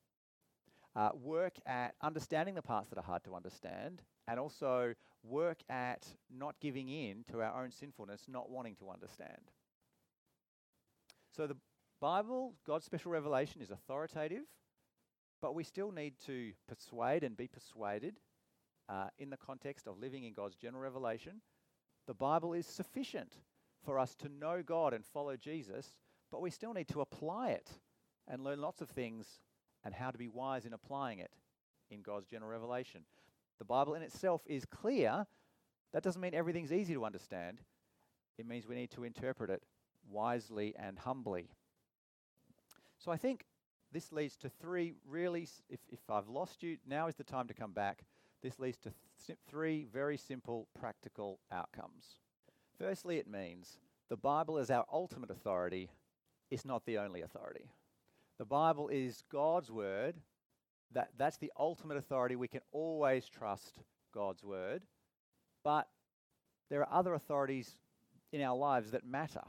Uh, 0.98 1.10
work 1.14 1.54
at 1.68 1.94
understanding 2.02 2.56
the 2.56 2.62
parts 2.62 2.90
that 2.90 2.98
are 2.98 3.04
hard 3.04 3.24
to 3.24 3.36
understand 3.36 4.02
and 4.28 4.40
also 4.40 4.96
work 5.24 5.60
at 5.70 6.08
not 6.36 6.56
giving 6.60 6.90
in 6.90 7.24
to 7.30 7.40
our 7.40 7.64
own 7.64 7.72
sinfulness, 7.72 8.24
not 8.28 8.50
wanting 8.50 8.76
to 8.76 8.90
understand. 8.90 9.52
So 11.36 11.46
the 11.46 11.58
Bible, 12.02 12.56
God's 12.66 12.86
special 12.86 13.12
revelation, 13.12 13.62
is 13.62 13.70
authoritative, 13.70 14.46
but 15.40 15.54
we 15.54 15.64
still 15.64 15.92
need 15.92 16.16
to 16.26 16.52
persuade 16.68 17.24
and 17.24 17.38
be 17.38 17.48
persuaded 17.48 18.16
uh, 18.90 19.10
in 19.20 19.30
the 19.30 19.38
context 19.38 19.86
of 19.86 20.00
living 20.00 20.24
in 20.24 20.34
God's 20.34 20.56
general 20.56 20.82
revelation. 20.82 21.42
The 22.08 22.16
Bible 22.16 22.54
is 22.54 22.66
sufficient 22.66 23.34
for 23.86 24.00
us 24.00 24.16
to 24.16 24.30
know 24.30 24.64
God 24.66 24.96
and 24.96 25.06
follow 25.06 25.38
Jesus, 25.38 25.96
but 26.32 26.42
we 26.42 26.50
still 26.50 26.74
need 26.74 26.88
to 26.88 27.02
apply 27.02 27.50
it 27.50 27.70
and 28.28 28.44
learn 28.44 28.62
lots 28.62 28.82
of 28.82 28.90
things 28.90 29.42
and 29.84 29.94
how 29.94 30.12
to 30.12 30.18
be 30.18 30.28
wise 30.28 30.66
in 30.66 30.74
applying 30.74 31.20
it 31.20 31.32
in 31.90 32.02
God's 32.02 32.28
general 32.28 32.52
revelation. 32.52 33.02
The 33.60 33.66
Bible 33.66 33.96
in 33.96 34.02
itself 34.02 34.42
is 34.46 34.66
clear. 34.66 35.26
That 35.94 36.04
doesn't 36.04 36.22
mean 36.22 36.34
everything's 36.34 36.74
easy 36.74 36.94
to 36.94 37.06
understand. 37.06 37.60
It 38.38 38.46
means 38.46 38.68
we 38.68 38.76
need 38.76 38.92
to 38.92 39.04
interpret 39.04 39.50
it 39.50 39.64
wisely 40.10 40.76
and 40.78 41.00
humbly. 41.00 41.50
So 43.00 43.12
I 43.12 43.18
think 43.18 43.46
this 43.92 44.12
leads 44.12 44.36
to 44.38 44.50
three 44.50 44.94
really, 45.08 45.48
if, 45.70 45.80
if 45.92 46.00
I've 46.10 46.28
lost 46.28 46.62
you, 46.62 46.78
now 46.86 47.08
is 47.08 47.16
the 47.16 47.24
time 47.24 47.48
to 47.48 47.54
come 47.54 47.72
back. 47.72 48.04
This 48.44 48.60
leads 48.60 48.78
to 48.80 48.92
th- 49.26 49.40
three 49.48 49.86
very 49.92 50.18
simple 50.18 50.68
practical 50.78 51.40
outcomes. 51.52 52.20
Firstly, 52.78 53.18
it 53.18 53.28
means 53.28 53.80
the 54.10 54.18
Bible 54.18 54.58
is 54.58 54.70
our 54.70 54.86
ultimate 54.92 55.32
authority, 55.32 55.90
it's 56.52 56.66
not 56.66 56.86
the 56.86 56.98
only 56.98 57.22
authority. 57.22 57.72
The 58.40 58.46
Bible 58.46 58.90
is 58.90 59.24
God's 59.32 59.72
word. 59.72 60.16
That, 60.94 61.10
that's 61.18 61.38
the 61.38 61.52
ultimate 61.58 61.98
authority. 61.98 62.36
We 62.36 62.48
can 62.48 62.62
always 62.72 63.28
trust 63.28 63.80
God's 64.14 64.44
word. 64.44 64.84
But 65.64 65.88
there 66.70 66.82
are 66.82 67.00
other 67.00 67.14
authorities 67.14 67.78
in 68.32 68.42
our 68.42 68.56
lives 68.56 68.92
that 68.92 69.06
matter, 69.06 69.44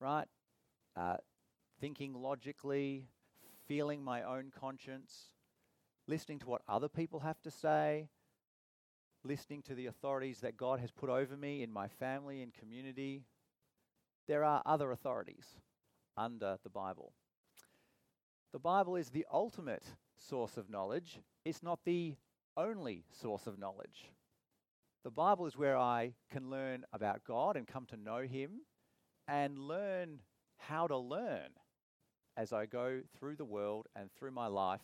right? 0.00 0.26
Uh, 0.96 1.16
thinking 1.80 2.14
logically, 2.14 3.08
feeling 3.66 4.02
my 4.02 4.22
own 4.22 4.52
conscience, 4.58 5.30
listening 6.06 6.38
to 6.40 6.48
what 6.48 6.62
other 6.68 6.88
people 6.88 7.20
have 7.20 7.40
to 7.42 7.50
say, 7.50 8.08
listening 9.24 9.62
to 9.62 9.74
the 9.74 9.86
authorities 9.86 10.40
that 10.40 10.56
God 10.56 10.80
has 10.80 10.90
put 10.90 11.10
over 11.10 11.36
me 11.36 11.62
in 11.62 11.72
my 11.72 11.88
family 11.88 12.42
and 12.42 12.52
community. 12.54 13.24
There 14.26 14.44
are 14.44 14.62
other 14.64 14.90
authorities 14.90 15.46
under 16.16 16.58
the 16.62 16.70
Bible. 16.70 17.12
The 18.52 18.58
Bible 18.58 18.96
is 18.96 19.10
the 19.10 19.26
ultimate 19.32 19.84
source 20.16 20.56
of 20.56 20.70
knowledge, 20.70 21.20
it's 21.44 21.62
not 21.62 21.80
the 21.84 22.14
only 22.56 23.04
source 23.20 23.46
of 23.46 23.58
knowledge. 23.58 24.10
The 25.04 25.10
Bible 25.10 25.46
is 25.46 25.56
where 25.56 25.76
I 25.76 26.14
can 26.30 26.50
learn 26.50 26.84
about 26.92 27.24
God 27.24 27.56
and 27.56 27.66
come 27.66 27.86
to 27.86 27.96
know 27.96 28.22
Him 28.22 28.62
and 29.28 29.58
learn 29.58 30.20
how 30.56 30.86
to 30.86 30.96
learn 30.96 31.48
as 32.36 32.52
I 32.52 32.66
go 32.66 33.00
through 33.18 33.36
the 33.36 33.44
world 33.44 33.86
and 33.94 34.10
through 34.12 34.32
my 34.32 34.46
life 34.46 34.82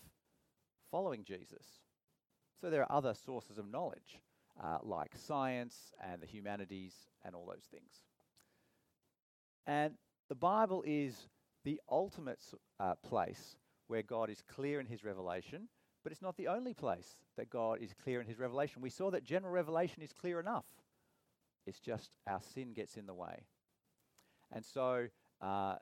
following 0.90 1.24
Jesus. 1.24 1.66
So 2.60 2.70
there 2.70 2.82
are 2.82 2.96
other 2.96 3.14
sources 3.14 3.58
of 3.58 3.70
knowledge, 3.70 4.20
uh, 4.62 4.78
like 4.82 5.12
science 5.16 5.92
and 6.00 6.20
the 6.20 6.26
humanities 6.26 6.94
and 7.24 7.34
all 7.34 7.46
those 7.46 7.66
things. 7.70 8.02
And 9.66 9.94
the 10.28 10.34
Bible 10.34 10.84
is 10.86 11.28
the 11.64 11.80
ultimate 11.90 12.40
uh, 12.78 12.94
place 12.96 13.56
where 13.86 14.02
God 14.02 14.30
is 14.30 14.42
clear 14.42 14.80
in 14.80 14.86
his 14.86 15.04
revelation, 15.04 15.68
but 16.02 16.12
it's 16.12 16.22
not 16.22 16.36
the 16.36 16.48
only 16.48 16.74
place 16.74 17.16
that 17.36 17.50
God 17.50 17.78
is 17.80 17.94
clear 18.02 18.20
in 18.20 18.26
his 18.26 18.38
revelation. 18.38 18.82
We 18.82 18.90
saw 18.90 19.10
that 19.10 19.24
general 19.24 19.52
revelation 19.52 20.02
is 20.02 20.12
clear 20.12 20.38
enough. 20.38 20.66
It's 21.66 21.80
just 21.80 22.10
our 22.26 22.40
sin 22.54 22.72
gets 22.74 22.96
in 22.96 23.06
the 23.06 23.14
way. 23.14 23.44
And 24.52 24.64
so 24.64 25.06
uh, 25.40 25.76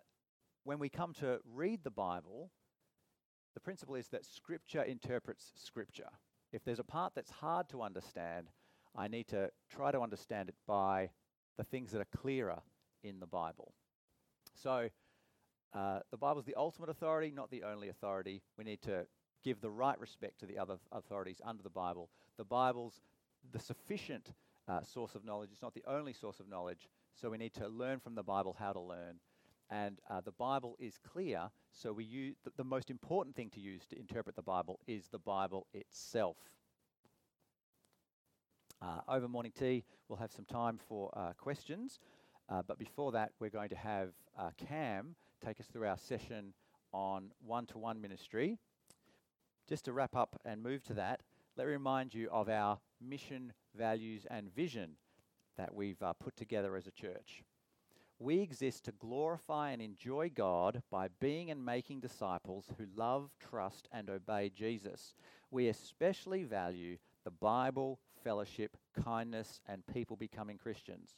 when 0.65 0.79
we 0.79 0.89
come 0.89 1.13
to 1.15 1.41
read 1.53 1.81
the 1.83 1.91
Bible, 1.91 2.51
the 3.55 3.61
principle 3.61 3.97
is 3.97 4.09
that 4.09 4.25
Scripture 4.25 4.83
interprets 4.83 5.53
Scripture. 5.57 6.09
If 6.53 6.65
there's 6.65 6.79
a 6.79 6.85
part 6.85 7.13
that's 7.15 7.31
hard 7.31 7.69
to 7.71 7.83
understand, 7.83 8.49
I 8.97 9.09
need 9.09 9.29
to 9.29 9.51
try 9.71 9.91
to 9.91 10.01
understand 10.01 10.49
it 10.49 10.55
by 10.67 11.11
the 11.57 11.65
things 11.65 11.91
that 11.93 12.01
are 12.01 12.17
clearer 12.17 12.61
in 13.03 13.21
the 13.21 13.27
Bible. 13.27 13.73
So, 14.55 14.89
uh, 15.75 16.01
the 16.11 16.17
Bible 16.17 16.41
is 16.41 16.47
the 16.47 16.55
ultimate 16.55 16.91
authority, 16.91 17.33
not 17.35 17.51
the 17.51 17.63
only 17.63 17.89
authority. 17.89 18.43
We 18.59 18.65
need 18.65 18.83
to 18.83 19.07
give 19.43 19.61
the 19.61 19.71
right 19.71 19.99
respect 19.99 20.41
to 20.41 20.47
the 20.47 20.59
other 20.59 20.77
authorities 20.93 21.41
under 21.45 21.63
the 21.63 21.71
Bible. 21.71 22.11
The 22.37 22.45
Bible's 22.45 23.01
the 23.51 23.59
sufficient 23.59 24.33
uh, 24.69 24.83
source 24.83 25.15
of 25.15 25.25
knowledge. 25.25 25.51
It's 25.53 25.63
not 25.63 25.75
the 25.75 25.85
only 25.87 26.13
source 26.13 26.41
of 26.41 26.49
knowledge. 26.49 26.89
So 27.15 27.31
we 27.31 27.39
need 27.39 27.55
to 27.55 27.69
learn 27.69 28.01
from 28.01 28.15
the 28.15 28.23
Bible 28.23 28.57
how 28.59 28.73
to 28.73 28.81
learn. 28.81 29.17
And 29.71 29.99
uh, 30.11 30.21
the 30.21 30.33
Bible 30.33 30.77
is 30.79 30.99
clear. 30.99 31.49
So 31.73 31.93
we 31.93 32.05
use 32.05 32.37
th- 32.45 32.55
the 32.57 32.65
most 32.65 32.91
important 32.91 33.35
thing 33.35 33.51
to 33.51 33.61
use 33.61 33.87
to 33.87 33.99
interpret 33.99 34.37
the 34.37 34.43
Bible 34.43 34.79
is 34.87 35.09
the 35.09 35.19
Bible 35.19 35.67
itself. 35.73 36.37
Uh, 38.81 39.01
over 39.09 39.29
morning 39.29 39.53
tea, 39.59 39.85
we'll 40.09 40.19
have 40.19 40.33
some 40.33 40.45
time 40.45 40.79
for 40.89 41.11
uh, 41.17 41.33
questions. 41.39 42.01
Uh, 42.49 42.63
but 42.67 42.79
before 42.79 43.13
that, 43.13 43.31
we're 43.41 43.49
going 43.49 43.69
to 43.71 43.77
have 43.77 44.11
uh, 44.39 44.51
Cam 44.59 45.15
take 45.45 45.61
us 45.61 45.67
through 45.67 45.87
our 45.87 45.99
session 45.99 46.55
on 46.93 47.33
one 47.45 47.67
to 47.67 47.79
one 47.79 48.01
ministry. 48.01 48.59
Just 49.69 49.85
to 49.87 49.93
wrap 49.93 50.15
up 50.15 50.41
and 50.45 50.63
move 50.63 50.83
to 50.85 50.95
that, 50.95 51.21
let 51.57 51.67
me 51.67 51.73
remind 51.73 52.15
you 52.15 52.29
of 52.31 52.49
our 52.49 52.79
mission, 53.01 53.53
values, 53.77 54.27
and 54.31 54.55
vision 54.55 54.93
that 55.57 55.75
we've 55.75 56.03
uh, 56.03 56.13
put 56.13 56.37
together 56.37 56.77
as 56.77 56.87
a 56.87 56.93
church. 56.93 57.43
We 58.19 58.39
exist 58.41 58.85
to 58.85 58.93
glorify 58.93 59.71
and 59.71 59.83
enjoy 59.83 60.31
God 60.35 60.83
by 60.91 61.09
being 61.21 61.51
and 61.51 61.65
making 61.65 62.01
disciples 62.01 62.67
who 62.79 62.87
love, 62.97 63.31
trust, 63.41 63.89
and 63.93 64.09
obey 64.09 64.51
Jesus. 64.55 65.15
We 65.51 65.69
especially 65.69 66.45
value 66.45 66.99
the 67.25 67.33
Bible, 67.33 67.99
fellowship, 68.23 68.77
kindness, 69.05 69.61
and 69.67 69.87
people 69.93 70.17
becoming 70.17 70.57
Christians. 70.57 71.17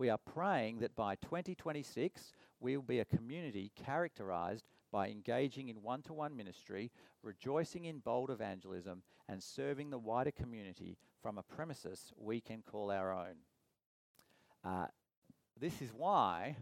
We 0.00 0.08
are 0.08 0.16
praying 0.16 0.78
that 0.78 0.96
by 0.96 1.16
2026, 1.16 2.32
we 2.58 2.74
will 2.74 2.82
be 2.82 3.00
a 3.00 3.04
community 3.04 3.70
characterized 3.84 4.64
by 4.90 5.08
engaging 5.10 5.68
in 5.68 5.82
one 5.82 6.00
to 6.04 6.14
one 6.14 6.34
ministry, 6.34 6.90
rejoicing 7.22 7.84
in 7.84 7.98
bold 7.98 8.30
evangelism, 8.30 9.02
and 9.28 9.42
serving 9.42 9.90
the 9.90 9.98
wider 9.98 10.30
community 10.30 10.96
from 11.20 11.36
a 11.36 11.42
premises 11.42 12.14
we 12.16 12.40
can 12.40 12.62
call 12.62 12.90
our 12.90 13.12
own. 13.12 13.34
Uh, 14.64 14.86
this 15.60 15.82
is 15.82 15.90
why 15.94 16.56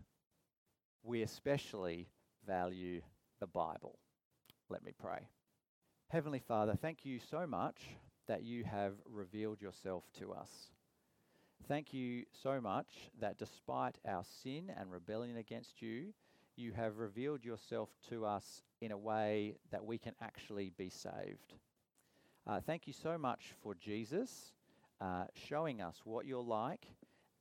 we 1.04 1.22
especially 1.22 2.08
value 2.44 3.00
the 3.38 3.46
Bible. 3.46 4.00
Let 4.68 4.84
me 4.84 4.90
pray. 4.98 5.28
Heavenly 6.08 6.40
Father, 6.40 6.74
thank 6.74 7.04
you 7.04 7.20
so 7.30 7.46
much 7.46 7.82
that 8.26 8.42
you 8.42 8.64
have 8.64 8.94
revealed 9.08 9.62
yourself 9.62 10.02
to 10.18 10.32
us. 10.32 10.72
Thank 11.66 11.92
you 11.92 12.24
so 12.42 12.60
much 12.60 13.10
that 13.20 13.38
despite 13.38 13.98
our 14.06 14.24
sin 14.42 14.70
and 14.78 14.90
rebellion 14.90 15.36
against 15.36 15.82
you, 15.82 16.14
you 16.56 16.72
have 16.72 16.98
revealed 16.98 17.44
yourself 17.44 17.90
to 18.08 18.24
us 18.24 18.62
in 18.80 18.90
a 18.90 18.96
way 18.96 19.56
that 19.70 19.84
we 19.84 19.98
can 19.98 20.14
actually 20.22 20.70
be 20.76 20.88
saved. 20.88 21.54
Uh, 22.46 22.60
thank 22.60 22.86
you 22.86 22.92
so 22.92 23.18
much 23.18 23.52
for 23.62 23.74
Jesus 23.74 24.52
uh, 25.00 25.24
showing 25.34 25.80
us 25.80 26.00
what 26.04 26.26
you're 26.26 26.42
like 26.42 26.86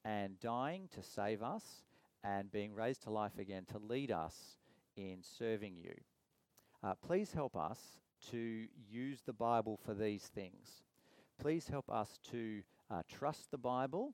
and 0.03 0.39
dying 0.39 0.89
to 0.93 1.01
save 1.01 1.41
us 1.41 1.63
and 2.23 2.51
being 2.51 2.73
raised 2.73 3.03
to 3.03 3.09
life 3.09 3.37
again 3.39 3.65
to 3.71 3.77
lead 3.77 4.11
us 4.11 4.57
in 4.95 5.19
serving 5.21 5.77
you. 5.77 5.93
Uh, 6.83 6.93
please 6.95 7.31
help 7.31 7.55
us 7.55 7.79
to 8.31 8.65
use 8.89 9.21
the 9.25 9.33
Bible 9.33 9.79
for 9.85 9.93
these 9.93 10.23
things. 10.23 10.83
Please 11.39 11.67
help 11.67 11.89
us 11.89 12.19
to 12.31 12.61
uh, 12.89 13.01
trust 13.09 13.51
the 13.51 13.57
Bible 13.57 14.13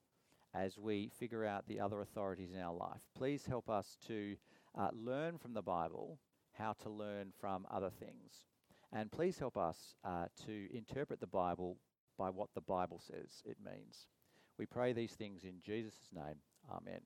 as 0.54 0.78
we 0.78 1.10
figure 1.20 1.46
out 1.46 1.68
the 1.68 1.80
other 1.80 2.02
authorities 2.02 2.52
in 2.54 2.62
our 2.62 2.74
life. 2.74 3.02
Please 3.16 3.46
help 3.46 3.70
us 3.70 3.98
to 4.08 4.36
uh, 4.78 4.90
learn 4.94 5.38
from 5.38 5.54
the 5.54 5.62
Bible 5.62 6.20
how 6.54 6.74
to 6.84 6.90
learn 6.90 7.32
from 7.40 7.66
other 7.72 7.90
things. 7.90 8.46
And 8.92 9.12
please 9.12 9.40
help 9.40 9.58
us 9.58 9.96
uh, 10.06 10.26
to 10.46 10.68
interpret 10.76 11.20
the 11.20 11.28
Bible 11.28 11.78
by 12.18 12.30
what 12.30 12.50
the 12.54 12.62
Bible 12.62 13.00
says 13.00 13.42
it 13.46 13.58
means. 13.64 14.08
We 14.60 14.68
pray 14.68 14.94
these 14.94 15.14
things 15.14 15.44
in 15.44 15.56
Jesus' 15.66 16.10
name. 16.14 16.36
Amen. 16.72 17.02